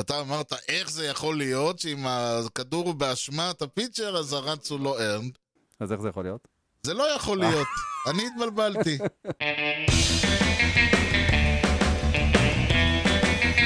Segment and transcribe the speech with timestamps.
[0.00, 5.00] ואתה אמרת, איך זה יכול להיות שאם הכדור הוא באשמת הפיצ'ר, אז הרץ הוא לא
[5.00, 5.38] ארנד?
[5.80, 6.48] אז איך זה יכול להיות?
[6.82, 7.66] זה לא יכול להיות.
[8.06, 8.98] אני התבלבלתי.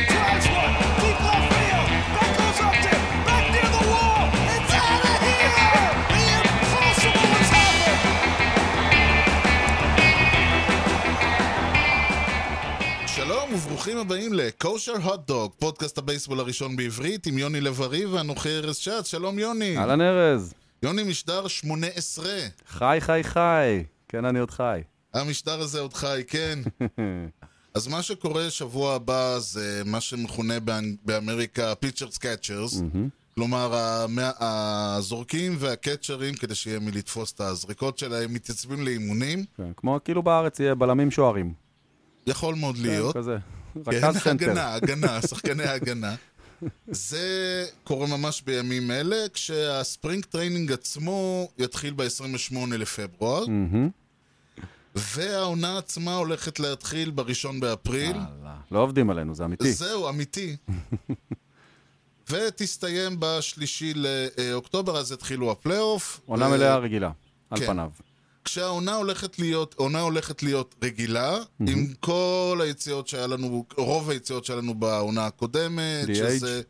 [0.08, 0.83] Drives
[13.84, 18.48] שלום וברוכים הבאים ל Kosher Hot Dog, פודקאסט הבייסבול הראשון בעברית עם יוני לב-ארי ואנוכי
[18.48, 19.06] ארז שץ.
[19.06, 19.78] שלום יוני.
[19.78, 20.54] אהלן ארז.
[20.82, 22.24] יוני משדר 18.
[22.68, 23.84] חי חי חי.
[24.08, 24.80] כן, אני עוד חי.
[25.14, 26.58] המשדר הזה עוד חי, כן.
[27.74, 32.82] אז מה שקורה שבוע הבא זה מה שמכונה באנ- באמריקה pitchers catchers.
[33.34, 39.44] כלומר, המ- הזורקים והקצ'רים, כדי שיהיה מי לתפוס את הזריקות שלהם, מתייצבים לאימונים.
[39.56, 41.52] כן, כמו כאילו בארץ יהיה בלמים שוערים.
[42.26, 43.12] יכול מאוד להיות.
[43.12, 43.36] כן, כזה.
[43.74, 44.30] כן, רכז סנטר.
[44.50, 46.14] הגנה, הגנה, שחקני ההגנה.
[46.86, 53.44] זה קורה ממש בימים אלה, כשה spring training עצמו יתחיל ב-28 לפברואר.
[54.94, 57.24] והעונה עצמה הולכת להתחיל ב-1
[57.60, 58.16] באפריל.
[58.70, 59.72] לא עובדים עלינו, זה אמיתי.
[59.72, 60.56] זהו, אמיתי.
[62.30, 63.92] ותסתיים בשלישי
[64.36, 66.20] לאוקטובר, אז יתחילו הפלייאוף.
[66.26, 67.10] עונה ו- מלאה רגילה,
[67.50, 67.66] על כן.
[67.66, 67.90] פניו.
[68.44, 74.58] כשהעונה הולכת להיות, עונה הולכת להיות רגילה, עם כל היציאות שהיה לנו, רוב היציאות שהיה
[74.58, 76.14] לנו בעונה הקודמת, DH?
[76.14, 76.62] שזה...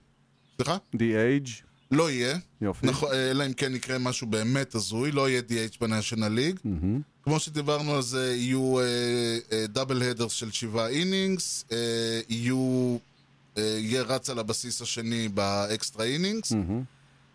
[0.56, 0.76] סליחה?
[0.96, 1.48] DH,
[1.90, 2.38] לא יהיה.
[2.60, 2.86] יופי.
[2.86, 6.58] נכון, אלא אם כן יקרה משהו באמת הזוי, לא יהיה DH ב National League.
[6.64, 7.00] מהמם.
[7.22, 8.76] כמו שדיברנו על זה, יהיו
[9.68, 11.76] double headers של שבעה innings, אה,
[12.28, 12.96] יהיו...
[13.58, 16.52] אה, יהיה רץ על הבסיס השני ב extra innings.
[16.52, 16.82] מהמם.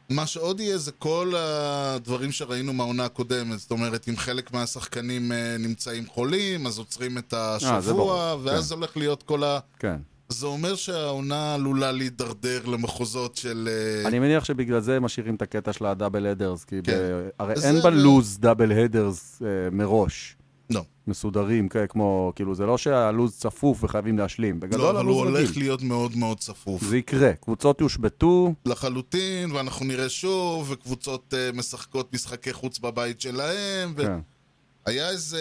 [0.10, 5.56] מה שעוד יהיה זה כל הדברים שראינו מהעונה הקודמת, זאת אומרת, אם חלק מהשחקנים אה,
[5.60, 9.60] נמצאים חולים, אז עוצרים את אה, השבוע, ברור, ואז הולך להיות כל ה...
[9.80, 9.98] כן.
[10.30, 13.70] זה אומר שהעונה עלולה להידרדר למחוזות של...
[13.72, 16.92] אה, אני מניח שבגלל זה משאירים את הקטע של הדאבל הדרס, כי כן.
[16.92, 20.36] ב- הרי אין בלוז דאבל הדרס מראש.
[20.70, 24.56] לא, מסודרים, כמו, כאילו, זה לא שהלוז צפוף וחייבים להשלים.
[24.56, 25.64] לא, בגדול אבל הוא הולך רגיל.
[25.64, 26.84] להיות מאוד מאוד צפוף.
[26.84, 27.34] זה יקרה.
[27.34, 34.04] קבוצות יושבתו, לחלוטין, ואנחנו נראה שוב, וקבוצות אה, משחקות משחקי חוץ בבית שלהם, ו...
[34.04, 34.20] כן.
[34.86, 35.40] היה איזה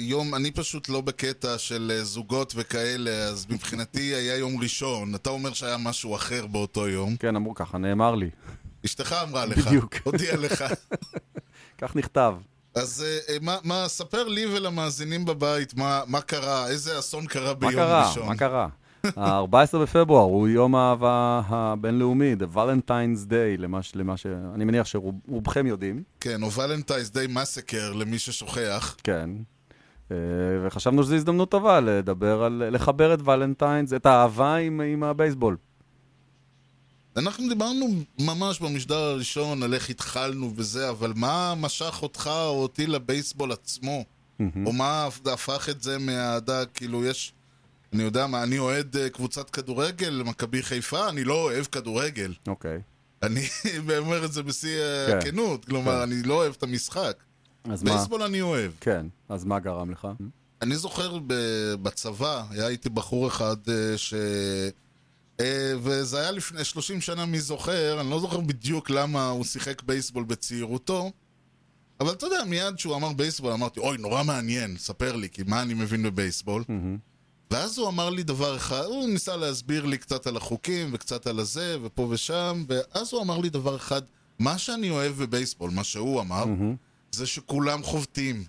[0.00, 5.14] יום, אני פשוט לא בקטע של אה, זוגות וכאלה, אז מבחינתי היה יום ראשון.
[5.14, 7.16] אתה אומר שהיה משהו אחר באותו יום.
[7.16, 8.30] כן, אמרו ככה, נאמר לי.
[8.84, 9.66] אשתך אמרה לך.
[9.66, 9.94] בדיוק.
[10.04, 10.64] הודיעה לך.
[11.80, 12.34] כך נכתב.
[12.74, 17.48] אז אה, אה, מה, מה, ספר לי ולמאזינים בבית מה, מה קרה, איזה אסון קרה
[17.48, 18.08] מה ביום קרה?
[18.08, 18.26] ראשון.
[18.26, 18.68] מה קרה?
[19.16, 24.26] ה-14 בפברואר הוא יום האהבה הבינלאומי, The Valentine's Day, למה, ש- למה ש...
[24.54, 28.96] אני מניח שרובכם יודעים, כן, או ולנטייז די מסקר למי ששוכח.
[29.04, 29.30] כן.
[30.10, 30.16] אה,
[30.66, 35.56] וחשבנו שזו הזדמנות טובה לדבר על, לחבר את ולנטיינס, את האהבה עם, עם הבייסבול.
[37.18, 37.86] אנחנו דיברנו
[38.18, 44.04] ממש במשדר הראשון על איך התחלנו וזה, אבל מה משך אותך או אותי לבייסבול עצמו?
[44.66, 47.32] או מה הפך את זה מהאהדה, כאילו יש...
[47.92, 52.34] אני יודע מה, אני אוהד אה, קבוצת כדורגל, מכבי חיפה, אני לא אוהב כדורגל.
[52.46, 52.80] אוקיי.
[53.22, 53.46] אני
[53.98, 55.18] אומר את זה בשיא כן.
[55.18, 56.02] הכנות, כלומר, כן.
[56.02, 57.22] אני לא אוהב את המשחק.
[57.64, 57.90] אז מה?
[57.90, 58.72] בייסבול אני אוהב.
[58.80, 60.08] כן, אז מה גרם לך?
[60.62, 61.18] אני זוכר
[61.82, 64.14] בצבא, היה איתי בחור אחד אה, ש...
[65.40, 69.82] אה, וזה היה לפני 30 שנה, מי זוכר, אני לא זוכר בדיוק למה הוא שיחק
[69.82, 71.10] בייסבול בצעירותו,
[72.00, 75.62] אבל אתה יודע, מיד כשהוא אמר בייסבול, אמרתי, אוי, נורא מעניין, ספר לי, כי מה
[75.62, 76.64] אני מבין בבייסבול?
[77.50, 81.38] ואז הוא אמר לי דבר אחד, הוא ניסה להסביר לי קצת על החוקים וקצת על
[81.38, 84.02] הזה ופה ושם, ואז הוא אמר לי דבר אחד,
[84.38, 86.44] מה שאני אוהב בבייסבול, מה שהוא אמר,
[87.12, 88.44] זה שכולם חובטים.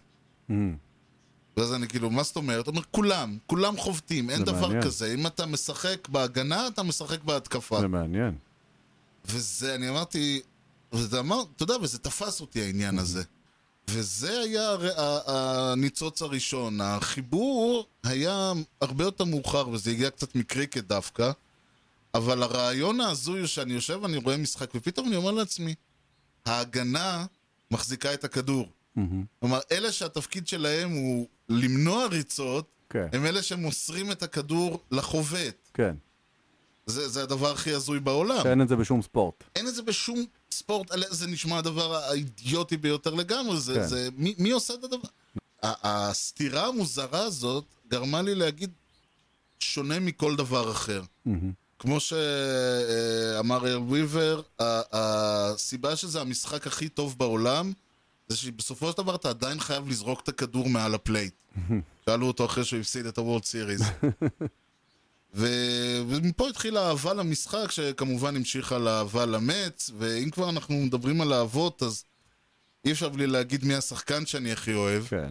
[1.59, 2.67] ואז אני כאילו, מה זאת אומרת?
[2.67, 4.83] אומר, כולם, כולם חובטים, אין דבר מעניין.
[4.83, 5.13] כזה.
[5.13, 7.79] אם אתה משחק בהגנה, אתה משחק בהתקפה.
[7.79, 8.35] זה מעניין.
[9.25, 10.41] וזה, אני אמרתי,
[10.93, 13.23] וזה אמר, אתה יודע, וזה תפס אותי העניין הזה.
[13.89, 14.75] וזה היה
[15.27, 16.81] הניצוץ הראשון.
[16.81, 21.31] החיבור היה הרבה יותר מאוחר, וזה הגיע קצת מקריקט דווקא,
[22.13, 25.75] אבל הרעיון ההזוי הוא שאני יושב ואני רואה משחק, ופתאום אני אומר לעצמי,
[26.45, 27.25] ההגנה
[27.71, 28.69] מחזיקה את הכדור.
[29.39, 35.69] כלומר, אלה שהתפקיד שלהם הוא למנוע ריצות, כן, הם אלה שמוסרים את הכדור לחובט.
[35.73, 35.95] כן.
[36.85, 38.43] זה, זה הדבר הכי הזוי בעולם.
[38.43, 39.43] שאין את זה בשום ספורט.
[39.55, 43.87] אין את זה בשום ספורט, זה נשמע הדבר האידיוטי ביותר לגמרי, זה, כן.
[43.87, 45.07] זה, מי, מי עושה את הדבר?
[45.63, 48.71] הסתירה המוזרה הזאת גרמה לי להגיד
[49.59, 51.01] שונה מכל דבר אחר.
[51.79, 57.73] כמו שאמר ארל וויבר, הסיבה שזה המשחק הכי טוב בעולם,
[58.29, 61.33] זה שבסופו של דבר אתה עדיין חייב לזרוק את הכדור מעל ה plate.
[62.05, 63.81] שאלו אותו אחרי שהוא הפסיד את ה World Series.
[65.35, 65.47] ו...
[66.09, 72.03] ומפה התחילה האהבה למשחק, שכמובן המשיכה לאהבה למץ, ואם כבר אנחנו מדברים על אהבות, אז
[72.85, 75.03] אי אפשר בלי להגיד מי השחקן שאני הכי אוהב.
[75.07, 75.29] כן.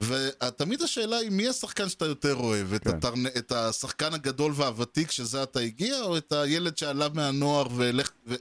[0.00, 2.90] ותמיד השאלה היא מי השחקן שאתה יותר אוהב, את, כן.
[2.90, 3.26] הטרנ...
[3.26, 8.10] את השחקן הגדול והוותיק שזה אתה הגיע, או את הילד שעלה מהנוער והלך...
[8.26, 8.34] ו...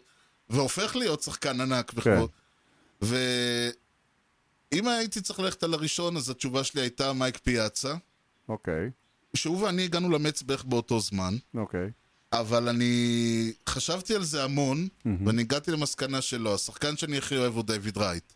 [0.50, 1.92] והופך להיות שחקן ענק.
[1.92, 2.12] כן.
[2.12, 2.28] וכו'.
[4.72, 7.94] ואם הייתי צריך ללכת על הראשון, אז התשובה שלי הייתה מייק פיאצה,
[8.50, 8.90] אוקיי,
[9.34, 11.36] שהוא ואני הגענו למץ בערך באותו זמן.
[11.56, 11.92] אוקיי.
[12.34, 14.88] אבל אני חשבתי על זה המון,
[15.26, 16.54] ואני הגעתי למסקנה שלא.
[16.54, 18.34] השחקן שאני הכי אוהב הוא דיוויד רייט.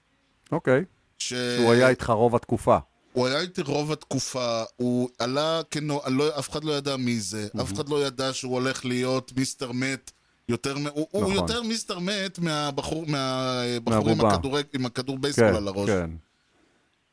[0.51, 0.85] אוקיי.
[1.19, 1.33] ש...
[1.33, 2.77] הוא היה איתך רוב התקופה.
[3.13, 6.01] הוא היה איתי רוב התקופה, הוא עלה כנו...
[6.07, 9.71] לא, אף אחד לא ידע מי זה, אף אחד לא ידע שהוא הולך להיות מיסטר
[9.71, 10.11] מת.
[10.49, 11.33] יותר, הוא, הוא נכון.
[11.33, 14.25] יותר מיסטר מת מהבחור, מהבחור עם.
[14.25, 15.89] הכדורג, עם הכדור בייסבול כן, על הראש.
[15.89, 16.09] כן.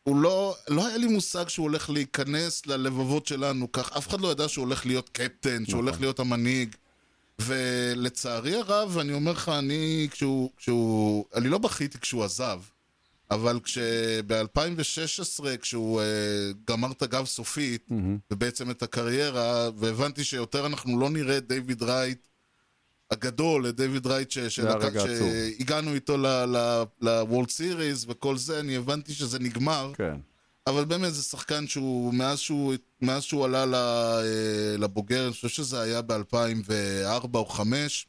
[0.03, 4.33] הוא לא, לא היה לי מושג שהוא הולך להיכנס ללבבות שלנו כך, אף אחד לא
[4.33, 6.75] ידע שהוא הולך להיות קפטן, שהוא הולך להיות המנהיג.
[7.41, 12.61] ולצערי הרב, אני אומר לך, אני, כשהוא, כשהוא, אני לא בכיתי כשהוא עזב,
[13.31, 16.05] אבל כשב-2016, כשהוא uh,
[16.69, 17.89] גמר את הגב סופית,
[18.31, 22.19] ובעצם את הקריירה, והבנתי שיותר אנחנו לא נראה את דיוויד רייט
[23.11, 24.31] הגדול, את דיוויד רייט.
[24.49, 26.17] שהגענו איתו
[27.01, 29.93] לוולד סיריס וכל זה, אני הבנתי שזה נגמר.
[29.97, 30.17] כן.
[30.67, 35.81] אבל באמת זה שחקן שהוא, מאז שהוא, מאז שהוא עלה אה, לבוגר, אני חושב שזה
[35.81, 36.15] היה ב-2004
[37.35, 38.07] או 2005,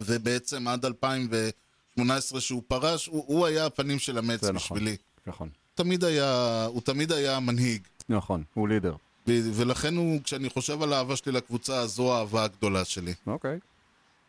[0.00, 4.56] ובעצם עד 2018 שהוא פרש, הוא, הוא היה הפנים של המץ נכון.
[4.56, 4.96] בשבילי.
[5.26, 5.48] נכון.
[5.74, 7.82] תמיד היה, הוא תמיד היה המנהיג.
[8.08, 8.96] נכון, הוא לידר.
[9.26, 13.14] ולכן הוא, כשאני חושב על האהבה שלי לקבוצה, זו האהבה הגדולה שלי.
[13.26, 13.58] אוקיי.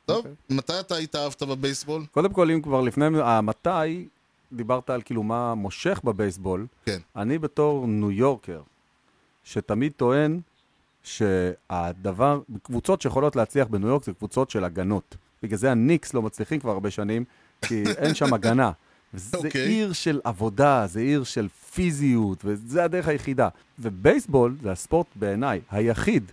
[0.06, 0.32] טוב, אוקיי.
[0.50, 2.06] מתי אתה התאהבת בבייסבול?
[2.12, 4.08] קודם כל, אם כבר לפני, המתי,
[4.54, 6.98] דיברת על כאילו מה מושך בבייסבול, כן.
[7.16, 8.62] אני בתור ניו יורקר,
[9.44, 10.40] שתמיד טוען
[11.04, 15.16] שהדבר, קבוצות שיכולות להצליח בניו יורק זה קבוצות של הגנות.
[15.44, 17.24] בגלל זה הניקס לא מצליחים כבר הרבה שנים,
[17.62, 18.72] כי אין שם הגנה.
[19.14, 19.68] זה אוקיי.
[19.68, 23.50] עיר של עבודה, זה עיר של פיזיות, וזה הדרך היחידה.
[23.80, 26.32] ובייסבול זה הספורט בעיניי היחיד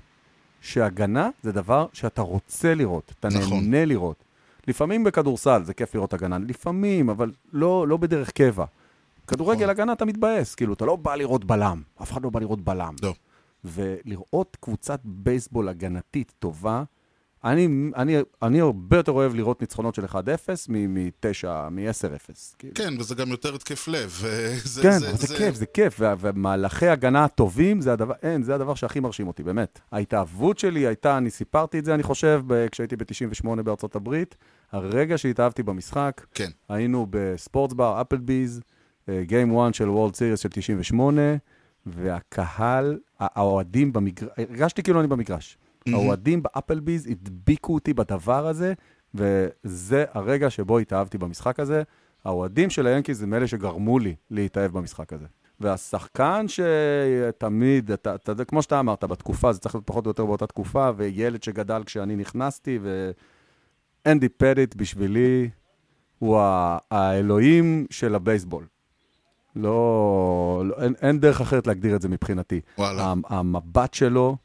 [0.62, 3.60] שהגנה זה דבר שאתה רוצה לראות, אתה נכון.
[3.60, 4.24] נהנה לראות.
[4.68, 8.64] לפעמים בכדורסל זה כיף לראות הגנה, לפעמים, אבל לא, לא בדרך קבע.
[9.26, 9.70] כדורגל נכון.
[9.70, 12.94] הגנה אתה מתבאס, כאילו, אתה לא בא לראות בלם, אף אחד לא בא לראות בלם.
[13.02, 13.14] לא.
[13.64, 16.82] ולראות קבוצת בייסבול הגנתית טובה,
[17.44, 20.14] אני, אני, אני הרבה יותר אוהב לראות ניצחונות של 1-0
[20.68, 22.30] מ-9, מ-10-0.
[22.58, 22.74] כאילו.
[22.74, 24.10] כן, וזה גם יותר התקף לב.
[24.22, 28.74] וזה- כן, זה, זה כיף, זה כיף, ומהלכי הגנה הטובים, זה הדבר, אין, זה הדבר
[28.74, 29.80] שהכי מרשים אותי, באמת.
[29.92, 32.42] ההתאהבות שלי הייתה, אני סיפרתי את זה, אני חושב,
[32.72, 34.36] כשהייתי ב-98 בארצות הברית,
[34.72, 36.50] הרגע שהתאהבתי במשחק, כן.
[36.68, 38.60] היינו ב sports bar, Applebee's,
[39.20, 41.22] game 1 של World Series של 98,
[41.86, 45.58] והקהל, האוהדים במגרש, הרגשתי כאילו אני במגרש.
[45.92, 48.72] האוהדים ב Applebee's הדביקו אותי בדבר הזה,
[49.14, 51.82] וזה הרגע שבו התאהבתי במשחק הזה.
[52.24, 55.26] האוהדים של היאנקיז הם אלה שגרמו לי להתאהב במשחק הזה.
[55.60, 60.26] והשחקן שתמיד, אתה, אתה, יודע, כמו שאתה אמרת, בתקופה, זה צריך להיות פחות או יותר
[60.26, 62.78] באותה תקופה, וילד שגדל כשאני נכנסתי,
[64.06, 65.50] ואנדי פדיט בשבילי
[66.18, 66.38] הוא
[66.90, 68.66] האלוהים של הבייסבול.
[69.56, 72.60] לא, לא אין, אין דרך אחרת להגדיר את זה מבחינתי.
[72.78, 73.02] וואלה.
[73.10, 74.36] המ- המבט שלו,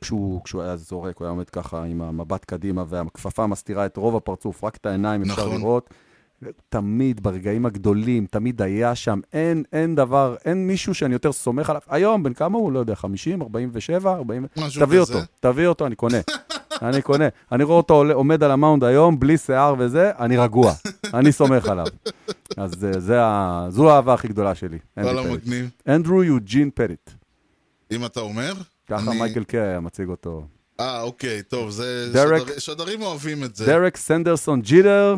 [0.00, 4.16] כשהוא, כשהוא היה זורק, הוא היה עומד ככה עם המבט קדימה, והכפפה מסתירה את רוב
[4.16, 5.60] הפרצוף, רק את העיניים אפשר נכון.
[5.60, 5.90] לראות.
[6.68, 11.80] תמיד, ברגעים הגדולים, תמיד היה שם, אין, אין דבר, אין מישהו שאני יותר סומך עליו.
[11.88, 12.72] היום, בן כמה הוא?
[12.72, 14.46] לא יודע, 50, 47, 40...
[14.56, 15.14] משהו תביא כזה.
[15.14, 16.18] אותו, תביא אותו, אני קונה.
[16.82, 17.28] אני קונה.
[17.52, 20.72] אני רואה אותו עומד על ה mound היום, בלי שיער וזה, אני רגוע.
[21.14, 21.86] אני סומך עליו.
[22.56, 23.66] אז זה, זה ה...
[23.68, 24.78] זו האהבה הכי גדולה שלי.
[24.96, 25.32] וואלה.
[25.32, 25.70] מגניב.
[25.88, 27.10] אנדרו יוג'ין פדיט.
[27.90, 28.52] אם אתה אומר.
[28.90, 30.46] ככה אני- מייקל קיי היה מציג אותו.
[30.80, 32.10] אה, אוקיי, טוב, זה...
[32.12, 33.66] דרק- שדר- שדרים אוהבים את זה.
[33.66, 35.16] דרק סנדרסון ג'יטר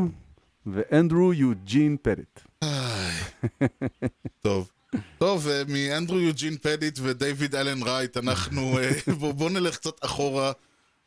[0.66, 2.40] ואנדרו יוג'ין פריט.
[4.40, 4.70] טוב.
[5.18, 8.78] טוב, אה, מאנדרו יוג'ין פדיט ודייוויד אלן רייט, אנחנו...
[8.78, 10.52] אה, בוא- בוא נלך קצת אחורה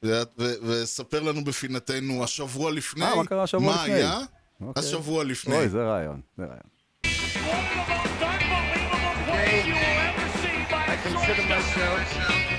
[0.06, 3.06] ו- ו- וספר לנו בפינתנו השבוע לפני.
[3.06, 3.94] אה, מה קרה השבוע מה לפני?
[3.94, 4.20] היה?
[4.62, 4.84] אוקיי.
[4.84, 5.56] השבוע לפני.
[5.56, 6.70] אוי, זה רעיון, זה רעיון.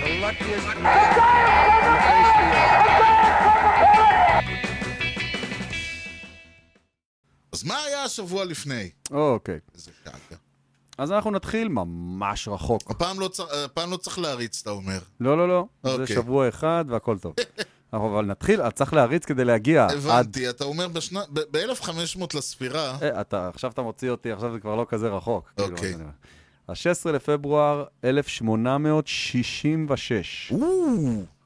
[0.02, 1.10] The luckiest man
[1.84, 4.00] the face of the.
[7.52, 8.90] אז מה היה השבוע לפני?
[9.10, 9.58] אוקיי.
[9.74, 10.36] איזה קעקע.
[10.98, 12.90] אז אנחנו נתחיל ממש רחוק.
[12.90, 14.98] הפעם לא צר- הפעם לא צריך להריץ, אתה אומר.
[15.20, 15.64] לא, לא, לא.
[15.84, 16.06] זה אוקיי.
[16.16, 17.34] שבוע אחד והכל טוב.
[17.92, 19.90] אבל נתחיל, צריך להריץ כדי להגיע עד...
[19.96, 20.88] הבנתי, אתה אומר
[21.32, 21.92] ב-1500
[22.34, 25.50] לספירה, אה, אתה, עכשיו אתה מוציא אותי, עכשיו זה כבר לא כזה רחוק.
[25.56, 25.94] כאילו, אוקיי.
[25.94, 26.04] אני-
[26.70, 30.52] ה-16 לפברואר 1866.
[30.52, 30.58] או,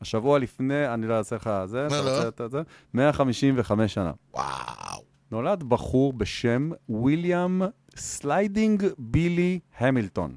[0.01, 2.25] השבוע לפני, אני לא אעשה לך זה, אתה לא.
[2.27, 2.63] רוצה את זה?
[2.95, 4.13] 155 שנה.
[4.35, 4.45] וואו.
[5.31, 7.63] נולד בחור בשם ויליאם
[7.97, 10.37] sliding בילי המילטון.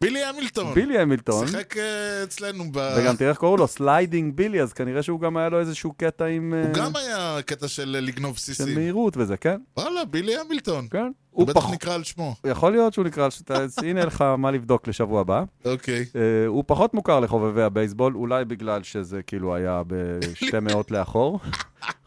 [0.00, 0.74] בילי המילטון.
[0.74, 2.94] בילי המילטון, שיחק אה, אצלנו ב...
[2.98, 6.24] וגם תראה איך קראו לו, sliding בילי, אז כנראה שהוא גם היה לו איזשהו קטע
[6.24, 6.54] עם...
[6.54, 8.74] הוא אה, גם היה קטע של אה, לגנוב של בסיסים.
[8.74, 9.60] מהירות וזה, כן?
[9.76, 10.86] וואלה, בילי המילטון.
[10.90, 11.10] כן.
[11.30, 11.70] הוא בטח פח...
[11.72, 12.34] נקרא על שמו.
[12.44, 15.44] יכול להיות שהוא נקרא, שאתה- אז הנה לך מה לבדוק לשבוע הבא.
[15.64, 16.04] אוקיי.
[16.16, 21.40] אה, הוא פחות מוכר לחובבי הבייסבול, אולי בגלל שזה כאילו היה בשתי מאות לאחור.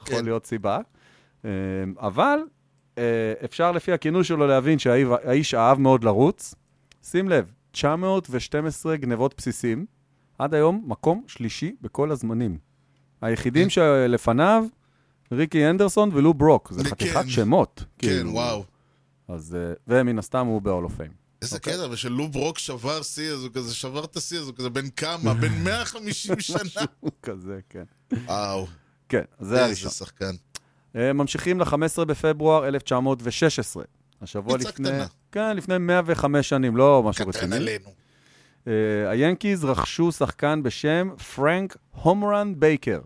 [0.01, 0.25] יכול כן.
[0.25, 0.79] להיות סיבה.
[1.45, 1.49] אה,
[1.99, 2.39] אבל
[2.97, 3.03] אה,
[3.45, 6.55] אפשר לפי הכינוי שלו להבין שהאיש אהב מאוד לרוץ.
[7.03, 9.85] שים לב, 912 גנבות בסיסים,
[10.39, 12.57] עד היום מקום שלישי בכל הזמנים.
[13.21, 14.65] היחידים שלפניו,
[15.31, 16.89] ריקי אנדרסון ולו ברוק, זה כן.
[16.89, 17.83] חתיכת שמות.
[17.97, 18.31] כן, כאילו.
[18.31, 18.63] וואו.
[19.27, 21.13] אז, אה, ומן הסתם הוא ב-all of fame.
[21.41, 21.73] איזה אוקיי.
[21.73, 24.69] קטע, ושל לוב רוק שבר שיא, אז הוא כזה שבר את השיא, אז הוא כזה
[24.69, 25.33] בן כמה?
[25.41, 26.85] בן 150 שנה.
[26.99, 27.83] הוא כזה, כן.
[28.25, 28.67] וואו.
[29.09, 29.91] כן, זה איזה הראשון.
[29.91, 30.35] שחקן.
[30.95, 33.83] אה, ממשיכים ל-15 בפברואר 1916.
[34.23, 34.71] השבוע לפני...
[34.71, 35.05] קטנה.
[35.31, 37.55] כן, לפני 105 שנים, לא משהו קטן רציני.
[37.55, 37.89] עלינו.
[38.67, 38.73] אה,
[39.09, 42.99] היאנקיז רכשו שחקן בשם פרנק home run בייקר.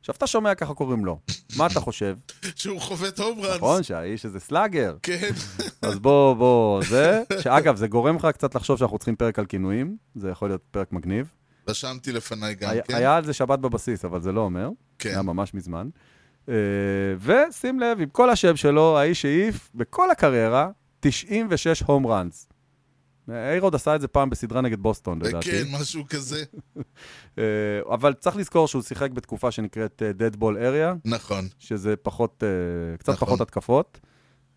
[0.00, 1.18] עכשיו, אתה שומע ככה קוראים לו.
[1.56, 2.16] מה אתה חושב?
[2.56, 3.56] שהוא חובט home runs.
[3.56, 4.96] נכון, שהאיש הזה slugger.
[5.02, 5.30] כן.
[5.82, 7.22] אז בוא, בוא, זה...
[7.40, 9.96] שאגב, זה גורם לך קצת לחשוב שאנחנו צריכים פרק על כינויים.
[10.14, 11.30] זה יכול להיות פרק מגניב.
[11.68, 12.94] רשמתי לפניי גם, היה- כן?
[12.94, 14.68] היה על זה שבת בבסיס, אבל זה לא אומר.
[14.98, 15.08] כן.
[15.10, 15.88] היה ממש מזמן.
[16.48, 16.54] אה,
[17.20, 20.70] ושים לב, עם כל השם שלו, האיש העיף בכל הקריירה
[21.00, 22.48] 96 הום ראנס.
[23.28, 25.50] איירוד עשה את זה פעם בסדרה נגד בוסטון, לדעתי.
[25.50, 26.44] כן, משהו כזה.
[27.38, 27.44] אה,
[27.90, 31.48] אבל צריך לזכור שהוא שיחק בתקופה שנקראת אה, Dead Ball Area, נכון.
[31.58, 32.42] שזה פחות,
[32.98, 33.26] קצת נכון.
[33.28, 34.00] פחות התקפות.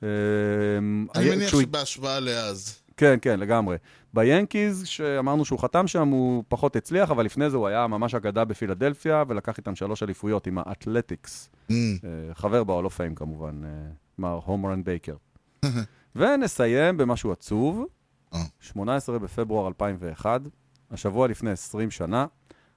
[0.02, 2.87] אני מניח שבהשוואה לאז.
[2.98, 3.78] כן, כן, לגמרי.
[4.14, 8.46] ביאנקיז, שאמרנו שהוא חתם שם, הוא פחות הצליח, אבל לפני זה הוא היה ממש אגדה
[8.46, 11.50] בפילדלפיה, ולקח איתם שלוש אליפויות עם האתלטיקס.
[11.70, 13.70] Mm, אה, חבר ב-all of fame כמובן, אה,
[14.18, 15.16] מר הומרן בייקר.
[16.16, 17.86] ונסיים במשהו עצוב,
[18.34, 18.44] אה.
[18.60, 20.42] 18 בפברואר 2001,
[20.92, 22.26] השבוע לפני 20 שנה,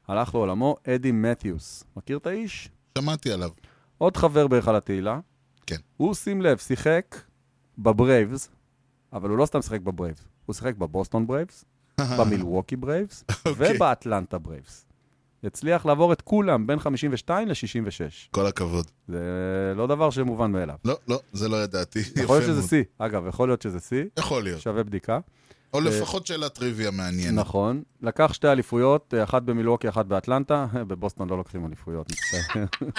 [0.08, 1.84] הלך לעולמו אדי מתיוס.
[1.96, 2.70] מכיר את האיש?
[2.98, 3.50] שמעתי עליו.
[3.98, 5.20] עוד חבר בהיכל התהילה.
[5.66, 5.76] כן.
[5.96, 7.16] הוא, שים לב, שיחק
[7.78, 8.48] בברייבס,
[9.12, 11.64] אבל הוא לא סתם שיחק בברייבס, הוא שיחק בבוסטון ברייבס,
[12.18, 13.76] במילווקי ברייבס אוקיי.
[13.76, 14.86] ובאטלנטה ברייבס.
[15.44, 17.54] הצליח לעבור את כולם בין 52 ל-66.
[18.30, 18.86] כל הכבוד.
[19.08, 19.20] זה
[19.76, 20.74] לא דבר שמובן מאליו.
[20.84, 21.98] לא, לא, זה לא ידעתי.
[22.22, 22.68] יכול להיות שזה.
[22.68, 22.82] שיא.
[22.98, 24.60] אגב, יכול להיות שזה שיא, יכול להיות.
[24.60, 25.18] שווה בדיקה.
[25.72, 27.38] או לפחות שאלת טריוויה מעניינת.
[27.38, 27.82] נכון.
[28.02, 30.66] לקח שתי אליפויות, אחת במילווקי, אחת באטלנטה.
[30.88, 32.64] בבוסטון לא לוקחים אליפויות, מצטער.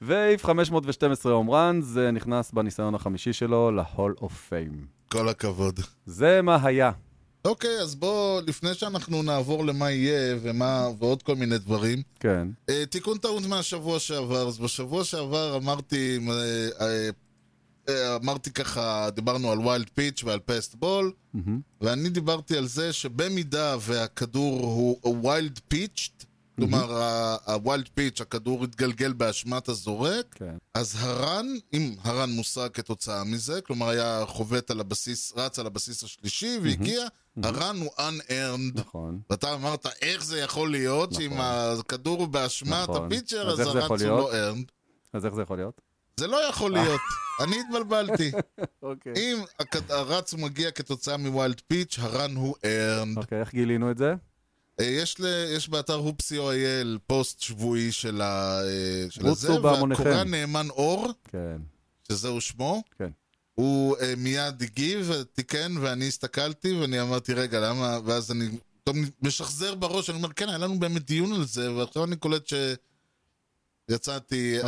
[0.00, 4.86] והעיף 512 home runs, זה נכנס בניסיון החמישי שלו ל-Hall of Fame.
[5.08, 5.80] כל הכבוד.
[6.06, 6.90] זה מה היה.
[7.44, 12.48] אוקיי, אז בוא, לפני שאנחנו נעבור למה יהיה ומה, ועוד כל מיני דברים, כן.
[12.68, 14.48] אה, תיקון טעות מהשבוע שעבר.
[14.48, 17.10] אז בשבוע שעבר אמרתי, אה, אה,
[17.88, 21.60] אה, אמרתי ככה, דיברנו על wild pitch ועל passed ball, מהמם.
[21.80, 26.24] ואני דיברתי על זה שבמידה והכדור הוא wild pitched,
[26.60, 27.02] כלומר
[27.46, 30.54] ה wild pitch, הכדור התגלגל באשמת הזורק, כן.
[30.74, 35.58] אז ה run, אם ה run מושג כתוצאה מזה, כלומר היה חובט על הבסיס, רץ
[35.58, 37.06] על הבסיס השלישי והגיע,
[37.42, 38.80] ה run הוא unearned.
[38.80, 39.20] נכון.
[39.30, 41.40] ואתה אמרת, איך זה יכול להיות שאם נכון.
[41.80, 43.06] הכדור הוא באשמת נכון.
[43.06, 43.98] ה pitcher, אז אז הרץ הוא?
[44.08, 44.70] לא earned?
[45.12, 45.80] אז איך זה יכול להיות?
[46.16, 47.00] זה לא יכול להיות.
[47.44, 48.32] אני התבלבלתי.
[48.82, 49.12] אוקיי.
[49.16, 49.38] אם
[49.88, 53.16] הרץ מגיע כתוצאה מ wild pitch, ה run הוא earned.
[53.20, 54.14] אוקיי, איך גילינו את זה?
[54.80, 55.24] אה, יש, ל,
[55.56, 59.60] יש באתר הופסי או.איי.אל פוסט שבועי של, ה, אה, של הזה.
[59.60, 61.56] והקורא נאמן אור, כן.
[62.08, 63.10] שזהו שמו, כן.
[63.54, 67.98] הוא uh, מיד הגיב, תיקן, ואני הסתכלתי, ואני אמרתי, רגע, למה...
[68.04, 68.48] ואז אני
[68.82, 72.46] פתאום משחזר בראש, אני אומר, כן, היה לנו באמת דיון על זה, ועכשיו אני קולט
[72.46, 72.54] ש...
[73.90, 74.62] יצאתי...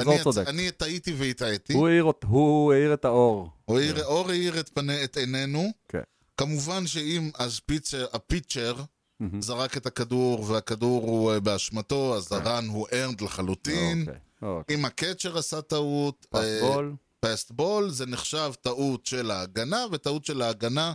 [0.48, 0.76] אני, יצ...
[0.76, 1.72] טעיתי והטעיתי.
[1.72, 1.88] הוא
[2.26, 3.50] הוא האיר את האור.
[3.64, 5.72] הוא האיר- אור האיר את, פני, את עינינו.
[5.88, 6.00] כן.
[6.36, 8.74] כמובן שאם אז pitcher, ה pitcher
[9.22, 9.42] מהמם.
[9.42, 14.00] זרק את הכדור, והכדור הוא אה, באשמתו, אז ה run הוא earned לחלוטין.
[14.00, 14.20] אוקיי.
[14.42, 14.76] אוקיי.
[14.76, 16.94] אם ה catcher עשה טעות, pass אה, ball.
[17.20, 20.92] passed ball, זה נחשב טעות של ההגנה, וטעות של ההגנה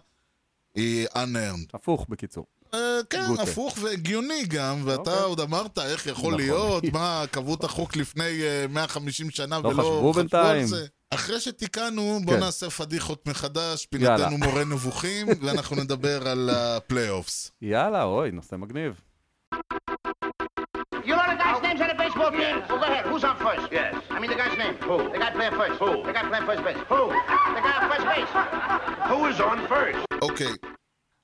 [0.76, 1.70] היא unearned.
[1.74, 2.46] הפוך, בקיצור.
[2.74, 2.80] אה,
[3.10, 3.44] כן, got ya.
[3.44, 5.24] הפוך והגיוני גם, ואתה אוקיי.
[5.24, 6.44] עוד אמרת איך יכול נכון.
[6.44, 10.68] להיות, מה, קבעו את החוק לפני אה, 150 שנה לא ולא חשבו על בינתיים.
[10.68, 10.88] זה.
[11.10, 12.40] אחרי שתיקנו, בוא כן.
[12.40, 13.86] נעשה פדיחות מחדש.
[13.86, 17.52] פינתנו מורה נבוכים, ואנחנו נדבר על הפלייאופס.
[17.62, 19.02] יאללה, אוי, נושא מגניב.
[21.08, 22.56] You know the guy's names on the baseball team?
[22.70, 23.06] Well, go ahead.
[23.10, 23.66] Who's on first?
[23.80, 23.94] Yes.
[24.16, 24.76] I mean the guy's name.
[24.90, 24.98] Who?
[25.14, 25.76] The guy playing first.
[25.84, 25.92] Who?
[26.08, 26.82] The guy playing first base.
[26.92, 27.02] Who?
[27.58, 28.32] The guy on first base.
[29.12, 30.06] Who is on first?
[30.22, 30.54] אוקיי,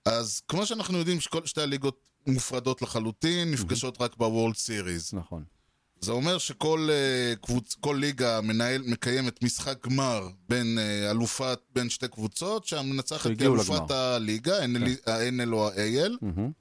[0.06, 1.98] אז כמו שאנחנו יודעים שכל שתי הליגות
[2.28, 5.14] מופרדות לחלוטין, נפגשות רק בוורלד סיריס.
[5.14, 5.44] נכון.
[6.04, 7.76] זה אומר שכל אה, קבוצ...
[7.76, 13.70] כל ליגה מנהל, מקיימת משחק גמר בין אה, אלופת, בין שתי קבוצות, שהמנצחת היא אלופת
[13.70, 13.88] לגמר.
[13.88, 13.94] כן.
[13.94, 14.58] הליגה,
[15.08, 16.12] ה-NL או ה-AL.
[16.22, 16.52] מהמם.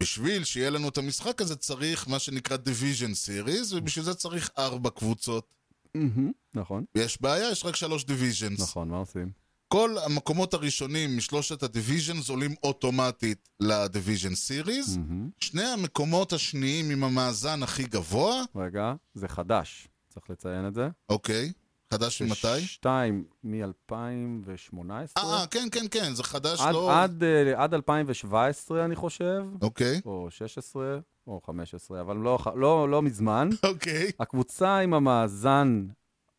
[0.00, 4.90] בשביל שיהיה לנו את המשחק הזה צריך מה שנקרא Division Series, ובשביל זה צריך ארבע
[4.90, 5.46] קבוצות.
[5.94, 6.32] מהמם.
[6.54, 8.62] נכון, יש בעיה, יש רק שלוש Divisions.
[8.62, 9.41] נכון, מה עושים?
[9.72, 14.98] כל המקומות הראשונים משלושת ה-Divisions עולים אוטומטית ל-Division Series.
[14.98, 15.30] מהמם.
[15.40, 20.88] שני המקומות השניים עם המאזן הכי גבוה, רגע, זה חדש, צריך לציין את זה.
[21.08, 21.52] אוקיי,
[21.94, 22.60] חדש ממתי?
[22.60, 24.80] שתיים מ-2018.
[25.18, 27.02] אה, כן, כן, כן, זה חדש עד, לא...
[27.02, 33.02] עד, אה, עד 2017, אני חושב, אוקיי, או 16, או 15, אבל לא, לא, לא
[33.02, 33.48] מזמן.
[33.70, 34.10] אוקיי.
[34.20, 35.86] הקבוצה עם המאזן,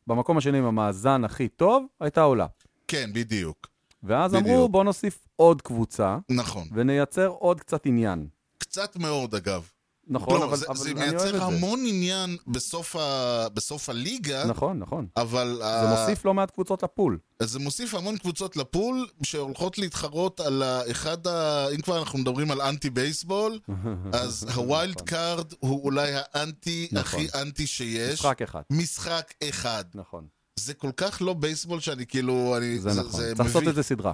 [0.07, 2.47] במקום השני עם המאזן הכי טוב, הייתה עולה.
[2.93, 3.67] כן, בדיוק.
[4.03, 4.47] ואז בדיוק.
[4.47, 6.67] אמרו, בוא נוסיף עוד קבוצה, נכון.
[6.73, 8.27] ונייצר עוד קצת עניין.
[8.57, 9.69] קצת מאוד, אגב.
[10.07, 11.57] נכון, לא, אבל, זה, אבל זה אני אוהב מייצר את זה.
[11.57, 13.47] המון עניין בסוף, ה...
[13.53, 15.07] בסוף הליגה, נכון, נכון.
[15.17, 15.55] אבל...
[15.59, 17.17] זה ה- מוסיף לא מעט קבוצות ל pool.
[17.43, 21.65] זה מוסיף המון קבוצות ל pool שהולכות להתחרות על אחד ה...
[21.75, 23.59] אם כבר אנחנו מדברים על אנטי בייסבול,
[24.21, 27.19] אז ה wild card הוא אולי האנטי נכון.
[27.19, 28.13] הכי אנטי שיש.
[28.19, 28.61] משחק אחד.
[28.69, 29.83] משחק אחד.
[29.95, 30.25] נכון.
[30.59, 32.57] זה כל כך לא בייסבול שאני כאילו...
[32.57, 33.11] אני, זה נכון.
[33.11, 33.69] צריך לעשות מביך.
[33.69, 34.13] את זה סדרה.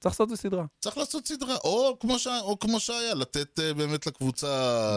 [0.00, 0.64] צריך לעשות את זה סדרה.
[0.80, 2.26] צריך לעשות סדרה, או כמו, ש...
[2.42, 4.48] או כמו שהיה, לתת אה, באמת לקבוצה...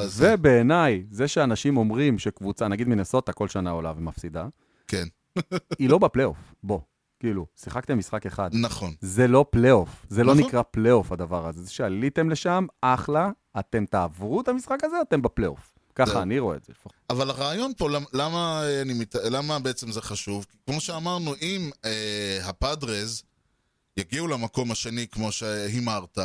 [0.07, 0.33] זה.
[0.33, 4.47] ובעיניי, זה שאנשים אומרים שקבוצה, נגיד מנסוטה כל שנה עולה ומפסידה,
[4.87, 5.07] כן,
[5.79, 6.37] היא לא בפלייאוף.
[6.63, 6.79] בוא,
[7.19, 8.49] כאילו, שיחקתם משחק אחד.
[8.53, 8.93] נכון.
[9.01, 10.47] זה לא פלייאוף, זה לא נכון.
[10.47, 11.63] נקרא פלייאוף הדבר הזה.
[11.63, 15.73] זה שעליתם לשם, אחלה, אתם תעברו את המשחק הזה, אתם בפלייאוף.
[15.95, 16.21] ככה זהו.
[16.21, 16.73] אני רואה את זה.
[17.09, 19.15] אבל הרעיון פה, למ- למה, אה, אני מת...
[19.15, 20.45] למה בעצם זה חשוב?
[20.65, 23.23] כמו שאמרנו, אם אה, הפאדרז
[23.97, 26.17] יגיעו למקום השני כמו שהימרת,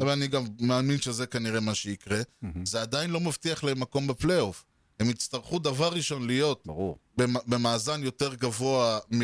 [0.00, 2.20] אבל אני גם מאמין שזה כנראה מה שיקרה,
[2.64, 4.64] זה עדיין לא מבטיח להם מקום בפלייאוף.
[5.00, 6.98] הם יצטרכו דבר ראשון להיות ברור.
[7.16, 9.20] במ- במאזן יותר גבוה מ...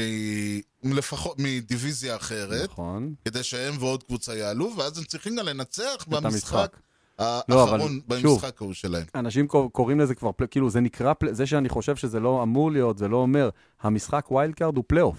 [0.96, 3.14] לפחות מדיוויזיה אחרת, נכון.
[3.24, 6.76] כדי שהם ועוד קבוצה יעלו, ואז הם צריכים גם לנצח במשחק המשחק.
[7.20, 7.24] לא,
[7.62, 9.04] האחרון, שוב, במשחק ההוא שלהם.
[9.14, 12.98] אנשים קור- קוראים לזה כבר, כאילו זה נקרא, זה שאני חושב שזה לא אמור להיות,
[12.98, 13.50] זה לא אומר,
[13.82, 15.18] המשחק wild card הוא פלייאוף.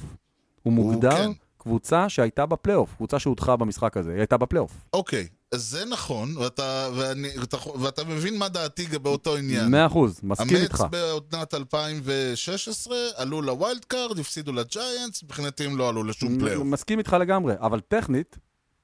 [0.63, 1.31] הוא מוגדר כן.
[1.57, 4.71] קבוצה שהייתה בפלייאוף, קבוצה שהודחה במשחק הזה, היא הייתה בפלייאוף.
[4.93, 9.71] אוקיי, זה נכון, ואתה, ואני, ואתה, ואתה מבין מה דעתי באותו עניין.
[9.71, 10.85] מאה אחוז, מסכים המץ איתך.
[10.91, 16.65] בעונת 2016 עלו ל wild card, הפסידו לג'יינטס, מבחינתי הם לא עלו לשום פלייאוף.
[16.67, 18.37] מסכים איתך לגמרי, אבל טכנית,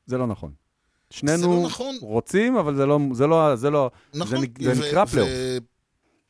[0.06, 0.52] זה לא נכון.
[1.14, 1.96] שנינו לא נכון.
[2.02, 5.30] רוצים, אבל זה לא, זה לא, זה לא, נכון, זה, זה נקרא פלייאוף.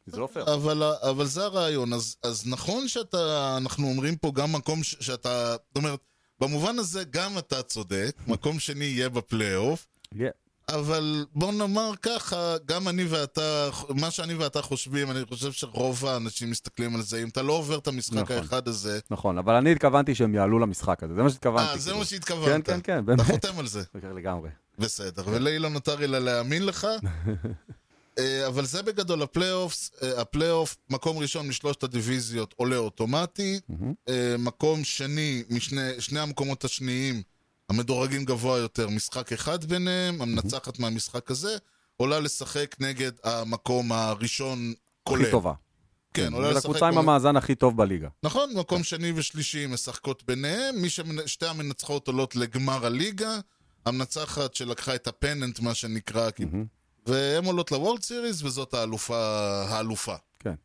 [0.06, 0.54] זה לא פייר.
[0.54, 5.56] אבל, אבל זה הרעיון, אז, אז נכון שאתה, אנחנו אומרים פה גם מקום ש, שאתה,
[5.68, 6.00] זאת אומרת,
[6.40, 10.43] במובן הזה גם אתה צודק, מקום שני יהיה בפלייאוף, Yeah.
[10.70, 16.50] אבל בוא נאמר ככה, גם אני ואתה, מה שאני ואתה חושבים, אני חושב שרוב האנשים
[16.52, 18.38] מסתכלים על זה, אם אתה לא עובר את המשחק נכון.
[18.38, 21.72] האחד הזה, נכון, אבל אני התכוונתי שהם יעלו למשחק הזה, זה מה שהתכוונתי.
[21.72, 22.00] אה, זה כאילו.
[22.00, 22.66] מה שהתכוונת.
[22.66, 23.22] כן, כן, כן, אתה באמת.
[23.22, 23.84] חותם על זה.
[24.16, 24.50] לגמרי.
[24.80, 26.88] בסדר, ולי לא נותר אלא להאמין לך.
[28.20, 33.60] אה, אבל זה בגדול ה playoffs, אה, הפלייאוף, מקום ראשון משלושת הדיוויזיות עולה אוטומטי,
[34.10, 37.22] אה, מקום שני, משני שני המקומות השניים,
[37.70, 41.58] המדורגים גבוה יותר, משחק אחד ביניהם, המנצחת מהמשחק הזה,
[41.98, 44.74] עולה לשחק נגד המקום הראשון
[45.04, 45.22] כולל.
[45.22, 45.54] הכי טובה.
[46.14, 46.66] כן, עולה זה לשחק...
[46.66, 48.08] הקבוצה עם המאזן הכי טוב בליגה.
[48.24, 51.28] נכון, מקום שני ושלישי משחקות ביניהם, מי שמנ...
[51.28, 53.40] שתי המנצחות עולות לגמר הליגה,
[53.86, 56.30] המנצחת שלקחה את הפננט, מה שנקרא.
[57.06, 59.18] והן עולות לוולד סיריס, וזאת האלופה,
[59.68, 60.16] האלופה.
[60.40, 60.56] כן,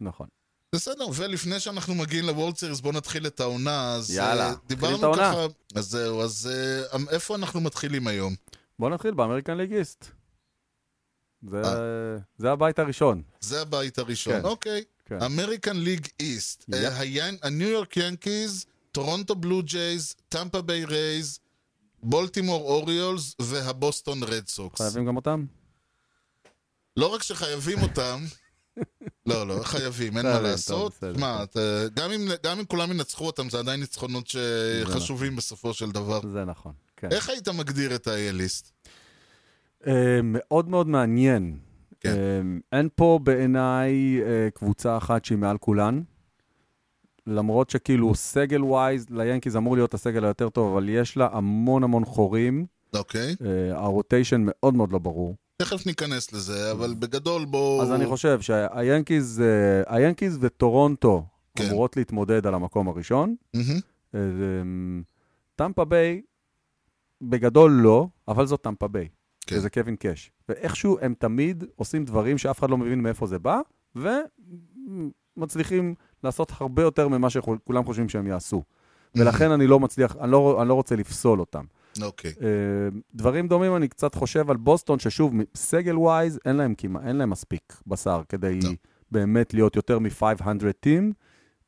[0.00, 0.26] נכון.
[0.74, 3.94] בסדר, ולפני שאנחנו מגיעים לוולד סיריס, בואו נתחיל את העונה.
[3.94, 5.32] אז יאללה, אה, נתחיל דיברנו את העונה.
[5.32, 5.46] ככה...
[5.74, 8.34] אז זהו, אז אה, איפה אנחנו מתחילים היום?
[8.78, 10.04] בוא נתחיל באמריקן ליגיסט.
[11.42, 12.18] זה, אה.
[12.38, 13.22] זה הבית הראשון.
[13.40, 14.32] זה הבית הראשון.
[14.32, 14.44] כן.
[14.44, 14.84] אוקיי.
[15.04, 15.22] כן.
[15.22, 16.64] American League East.
[17.42, 21.38] הניו יורק ינקיז, טורונטו בלו ג'ייז, טמפה ביי רייז,
[22.02, 24.80] בולטימור אוריולס והבוסטון רד סוקס.
[24.80, 25.44] חייבים גם אותם?
[26.96, 28.24] לא רק שחייבים אותם,
[29.26, 31.04] לא, לא, חייבים, אין מה לעשות.
[31.18, 31.44] מה,
[32.42, 36.20] גם אם- כולם ינצחו אותם, זה עדיין ניצחונות שחשובים בסופו של דבר.
[36.32, 37.08] זה נכון, כן.
[37.12, 38.70] איך היית מגדיר את ה-A-ליסט?
[39.86, 41.58] אה, מאוד מאוד מעניין.
[42.00, 42.10] כן.
[42.10, 46.02] אה, אין פה בעיניי אה, קבוצה אחת שהיא מעל כולן.
[47.26, 52.04] למרות שכאילו סגל ווייז, ליאנקיז אמור להיות הסגל היותר טוב, אבל יש לה המון המון
[52.04, 52.66] חורים.
[52.94, 53.36] אוקיי,
[53.72, 55.36] הרוטיישן מאוד מאוד לא ברור.
[55.60, 57.82] תכף ניכנס לזה, אבל בגדול בואו...
[57.82, 61.64] אז אני חושב שהיאנקיז אה, היאנקיז וטורונטו כן.
[61.64, 63.34] אמורות להתמודד על המקום הראשון.
[64.14, 65.02] אמ,
[65.56, 66.22] טמפה ביי,
[67.22, 69.08] בגדול לא, אבל זאת טמפה ביי.
[69.46, 69.56] כן.
[69.56, 70.30] וזה קווין קאש.
[70.48, 73.60] ואיכשהו הם תמיד עושים דברים שאף אחד לא מבין מאיפה זה בא,
[75.36, 75.94] ומצליחים
[76.24, 78.62] לעשות הרבה יותר ממה שכולם חושבים שהם יעשו.
[79.14, 81.64] ולכן אני לא מצליח, אני לא, אני לא רוצה לפסול אותם.
[82.02, 82.32] אוקיי.
[82.42, 82.48] אה,
[83.14, 87.30] דברים דומים אני קצת חושב על בוסטון, ששוב, סגל wise, אין להם כמעט, אין להם
[87.30, 88.70] מספיק בשר כדי לא.
[89.10, 90.44] באמת להיות יותר מ-500
[90.80, 91.12] טים.